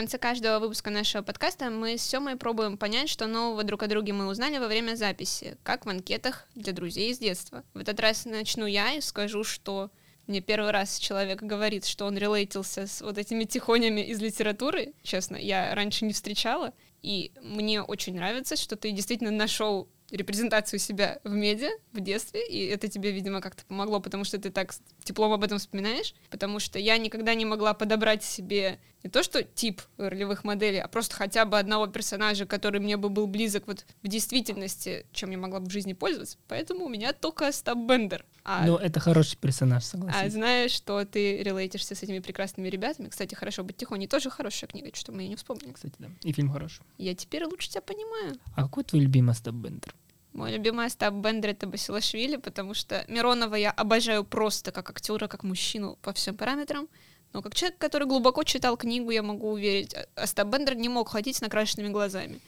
Конце 0.00 0.16
каждого 0.16 0.60
выпуска 0.60 0.88
нашего 0.88 1.20
подкаста 1.20 1.68
мы 1.68 1.98
с 1.98 2.02
Семой 2.02 2.36
пробуем 2.36 2.78
понять, 2.78 3.10
что 3.10 3.26
нового 3.26 3.64
друг 3.64 3.82
о 3.82 3.86
друге 3.86 4.14
мы 4.14 4.28
узнали 4.28 4.56
во 4.56 4.66
время 4.66 4.94
записи, 4.94 5.58
как 5.62 5.84
в 5.84 5.90
анкетах 5.90 6.48
для 6.54 6.72
друзей 6.72 7.10
из 7.10 7.18
детства. 7.18 7.64
В 7.74 7.80
этот 7.80 8.00
раз 8.00 8.24
начну 8.24 8.64
я 8.64 8.94
и 8.94 9.02
скажу, 9.02 9.44
что 9.44 9.90
мне 10.26 10.40
первый 10.40 10.70
раз 10.70 10.98
человек 10.98 11.42
говорит, 11.42 11.84
что 11.84 12.06
он 12.06 12.16
релейтился 12.16 12.86
с 12.86 13.02
вот 13.02 13.18
этими 13.18 13.44
тихонями 13.44 14.00
из 14.00 14.22
литературы. 14.22 14.94
Честно, 15.02 15.36
я 15.36 15.74
раньше 15.74 16.06
не 16.06 16.14
встречала. 16.14 16.72
И 17.02 17.32
мне 17.42 17.82
очень 17.82 18.14
нравится, 18.14 18.56
что 18.56 18.76
ты 18.76 18.92
действительно 18.92 19.30
нашел 19.30 19.86
репрезентацию 20.10 20.78
себя 20.78 21.20
в 21.24 21.32
медиа 21.32 21.70
в 21.92 22.00
детстве, 22.00 22.46
и 22.46 22.66
это 22.66 22.88
тебе, 22.88 23.10
видимо, 23.12 23.40
как-то 23.40 23.64
помогло, 23.64 24.00
потому 24.00 24.24
что 24.24 24.38
ты 24.38 24.50
так 24.50 24.74
теплом 25.04 25.32
об 25.32 25.44
этом 25.44 25.58
вспоминаешь, 25.58 26.14
потому 26.30 26.60
что 26.60 26.78
я 26.78 26.98
никогда 26.98 27.34
не 27.34 27.44
могла 27.44 27.74
подобрать 27.74 28.22
себе 28.22 28.78
не 29.02 29.10
то 29.10 29.22
что 29.22 29.42
тип 29.42 29.80
ролевых 29.96 30.44
моделей, 30.44 30.78
а 30.78 30.88
просто 30.88 31.14
хотя 31.14 31.44
бы 31.44 31.58
одного 31.58 31.86
персонажа, 31.86 32.46
который 32.46 32.80
мне 32.80 32.96
бы 32.96 33.08
был 33.08 33.26
близок 33.26 33.66
вот 33.66 33.86
в 34.02 34.08
действительности, 34.08 35.06
чем 35.12 35.30
я 35.30 35.38
могла 35.38 35.60
бы 35.60 35.66
в 35.66 35.72
жизни 35.72 35.94
пользоваться. 35.94 36.36
Поэтому 36.48 36.84
у 36.84 36.88
меня 36.88 37.12
только 37.12 37.50
Стаб 37.52 37.78
Бендер. 37.78 38.24
А, 38.44 38.66
ну, 38.66 38.76
это 38.76 39.00
хороший 39.00 39.36
персонаж, 39.36 39.84
согласен. 39.84 40.18
А 40.18 40.28
знаешь, 40.30 40.70
что 40.70 41.04
ты 41.04 41.42
релейтишься 41.42 41.94
с 41.94 42.02
этими 42.02 42.20
прекрасными 42.20 42.68
ребятами. 42.68 43.08
Кстати, 43.08 43.34
«Хорошо 43.34 43.64
быть 43.64 43.76
тихоней» 43.76 44.08
тоже 44.08 44.30
хорошая 44.30 44.68
книга, 44.68 44.90
что 44.94 45.12
мы 45.12 45.22
ее 45.22 45.28
не 45.28 45.36
вспомнили. 45.36 45.72
Кстати, 45.72 45.94
да. 45.98 46.08
И 46.22 46.32
фильм 46.32 46.50
хороший. 46.50 46.82
Я 46.98 47.14
теперь 47.14 47.44
лучше 47.44 47.68
тебя 47.68 47.82
понимаю. 47.82 48.38
А 48.54 48.62
какой 48.62 48.84
твой 48.84 49.02
любимый 49.02 49.34
Стаб 49.34 49.54
Бендер? 49.54 49.94
Мой 50.32 50.52
любимый 50.52 50.86
Остап 50.86 51.14
Бендер— 51.14 51.50
это 51.52 51.66
Басилашвили, 51.66 52.36
потому 52.36 52.74
что 52.74 53.04
Миронова 53.08 53.56
я 53.56 53.72
обожаю 53.72 54.24
просто 54.24 54.70
как 54.70 54.90
актера, 54.90 55.26
как 55.26 55.42
мужчину 55.42 55.98
по 56.02 56.12
всем 56.12 56.36
параметрам. 56.36 56.88
Но 57.32 57.42
как 57.42 57.54
человек, 57.54 57.78
который 57.78 58.06
глубоко 58.06 58.42
читал 58.44 58.76
книгу, 58.76 59.10
я 59.10 59.22
могу 59.22 59.50
уверить, 59.50 59.94
Остап 60.14 60.48
Бендер 60.48 60.76
не 60.76 60.88
мог 60.88 61.08
ходить 61.08 61.36
с 61.36 61.40
накрашенными 61.40 61.92
глазами. 61.92 62.40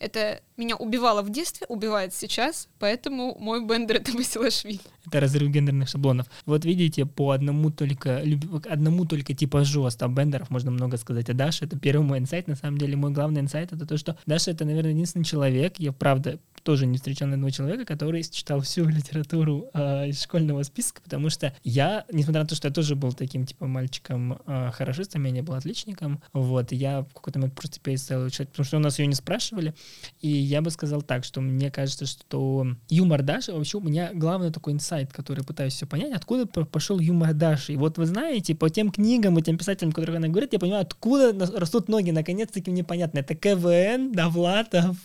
Это 0.00 0.40
меня 0.56 0.76
убивало 0.76 1.20
в 1.20 1.30
детстве, 1.30 1.66
убивает 1.68 2.14
сейчас, 2.14 2.68
поэтому 2.78 3.36
мой 3.38 3.62
Бендер— 3.64 3.96
это 3.98 4.12
Басилашвили. 4.12 4.80
Это 5.06 5.20
разрыв 5.20 5.50
гендерных 5.50 5.90
шаблонов. 5.90 6.26
Вот 6.46 6.64
видите, 6.64 7.04
по 7.04 7.32
одному 7.32 7.70
только, 7.70 8.24
одному 8.68 9.04
только 9.04 9.34
типажу 9.34 9.84
Остап 9.84 10.12
Бендеров 10.12 10.48
можно 10.48 10.70
много 10.70 10.96
сказать 10.96 11.28
о 11.28 11.34
Даше. 11.34 11.66
Это 11.66 11.78
первый 11.78 12.02
мой 12.02 12.18
инсайт. 12.18 12.48
На 12.48 12.56
самом 12.56 12.78
деле, 12.78 12.96
мой 12.96 13.10
главный 13.10 13.42
инсайт— 13.42 13.72
это 13.72 13.86
то, 13.86 13.98
что 13.98 14.16
Даша— 14.24 14.50
это, 14.52 14.64
наверное, 14.64 14.92
единственный 14.92 15.24
человек, 15.24 15.74
я 15.78 15.92
правда 15.92 16.38
тоже 16.62 16.86
не 16.86 16.96
встречал 16.96 17.28
ни 17.28 17.32
одного 17.32 17.50
человека, 17.50 17.84
который 17.84 18.22
читал 18.22 18.60
всю 18.60 18.86
литературу 18.86 19.68
э, 19.72 20.08
из 20.08 20.22
школьного 20.22 20.62
списка, 20.62 21.00
потому 21.02 21.30
что 21.30 21.54
я, 21.64 22.04
несмотря 22.12 22.42
на 22.42 22.48
то, 22.48 22.54
что 22.54 22.68
я 22.68 22.74
тоже 22.74 22.96
был 22.96 23.12
таким, 23.12 23.46
типа, 23.46 23.66
мальчиком 23.66 24.40
э, 24.46 24.70
хорошистом, 24.72 25.24
я 25.24 25.30
не 25.30 25.42
был 25.42 25.54
отличником, 25.54 26.22
вот, 26.32 26.72
я 26.72 27.02
в 27.02 27.14
какой-то 27.14 27.38
момент 27.38 27.54
просто 27.54 27.80
перестал 27.80 28.28
читать, 28.30 28.50
потому 28.50 28.64
что 28.64 28.76
у 28.76 28.80
нас 28.80 28.98
ее 28.98 29.06
не 29.06 29.14
спрашивали, 29.14 29.74
и 30.20 30.28
я 30.28 30.62
бы 30.62 30.70
сказал 30.70 31.02
так, 31.02 31.24
что 31.24 31.40
мне 31.40 31.70
кажется, 31.70 32.06
что 32.06 32.66
юмор 32.88 33.22
Даши, 33.22 33.52
вообще 33.52 33.78
у 33.78 33.80
меня 33.80 34.10
главный 34.12 34.50
такой 34.50 34.72
инсайт, 34.72 35.12
который 35.12 35.44
пытаюсь 35.44 35.74
все 35.74 35.86
понять, 35.86 36.12
откуда 36.12 36.46
пошел 36.46 36.98
юмор 36.98 37.34
Даши. 37.34 37.74
И 37.74 37.76
вот 37.76 37.98
вы 37.98 38.06
знаете, 38.06 38.54
по 38.54 38.70
тем 38.70 38.90
книгам 38.90 39.38
и 39.38 39.42
тем 39.42 39.58
писателям, 39.58 39.92
которых 39.92 40.16
она 40.16 40.28
говорит, 40.28 40.52
я 40.52 40.58
понимаю, 40.58 40.82
откуда 40.82 41.32
растут 41.56 41.88
ноги, 41.88 42.10
наконец-таки 42.10 42.70
мне 42.70 42.84
понятно. 42.84 43.18
Это 43.18 43.34
КВН, 43.34 44.12
Довлатов 44.12 44.96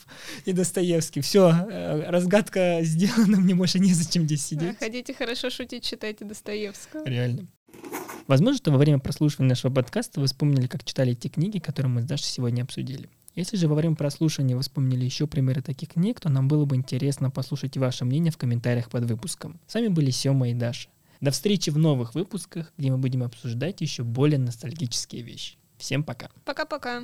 и 0.46 0.54
Достоевский. 0.54 1.22
Все, 1.22 1.45
Э, 1.52 2.10
разгадка 2.10 2.80
сделана, 2.82 3.38
мне 3.38 3.56
больше 3.56 3.80
незачем 3.80 4.24
здесь 4.24 4.46
сидеть. 4.46 4.78
Хотите 4.80 5.14
хорошо 5.14 5.50
шутить, 5.50 5.84
читайте 5.84 6.26
Достоевского. 6.26 7.06
Реально. 7.06 7.48
Возможно, 8.28 8.58
что 8.58 8.72
во 8.72 8.78
время 8.78 9.00
прослушивания 9.00 9.50
нашего 9.50 9.74
подкаста 9.74 10.20
вы 10.20 10.28
вспомнили, 10.28 10.68
как 10.68 10.84
читали 10.84 11.14
те 11.14 11.30
книги, 11.30 11.60
которые 11.60 11.92
мы 11.92 12.02
с 12.02 12.06
Дашей 12.06 12.26
сегодня 12.26 12.64
обсудили. 12.64 13.10
Если 13.36 13.58
же 13.58 13.68
во 13.68 13.76
время 13.76 13.96
прослушивания 13.96 14.56
вы 14.56 14.62
вспомнили 14.62 15.04
еще 15.04 15.28
примеры 15.28 15.62
таких 15.62 15.90
книг, 15.90 16.22
то 16.22 16.30
нам 16.30 16.48
было 16.48 16.66
бы 16.66 16.76
интересно 16.76 17.30
послушать 17.30 17.76
ваше 17.78 18.06
мнение 18.06 18.32
в 18.32 18.38
комментариях 18.38 18.90
под 18.90 19.04
выпуском. 19.04 19.60
С 19.68 19.76
вами 19.76 19.90
были 19.90 20.10
Сема 20.10 20.50
и 20.50 20.54
Даша. 20.54 20.90
До 21.22 21.32
встречи 21.32 21.70
в 21.70 21.78
новых 21.78 22.16
выпусках, 22.16 22.72
где 22.78 22.92
мы 22.92 22.98
будем 22.98 23.24
обсуждать 23.24 23.82
еще 23.82 24.04
более 24.04 24.40
ностальгические 24.40 25.22
вещи. 25.22 25.58
Всем 25.78 26.04
пока. 26.04 26.30
Пока-пока. 26.46 27.04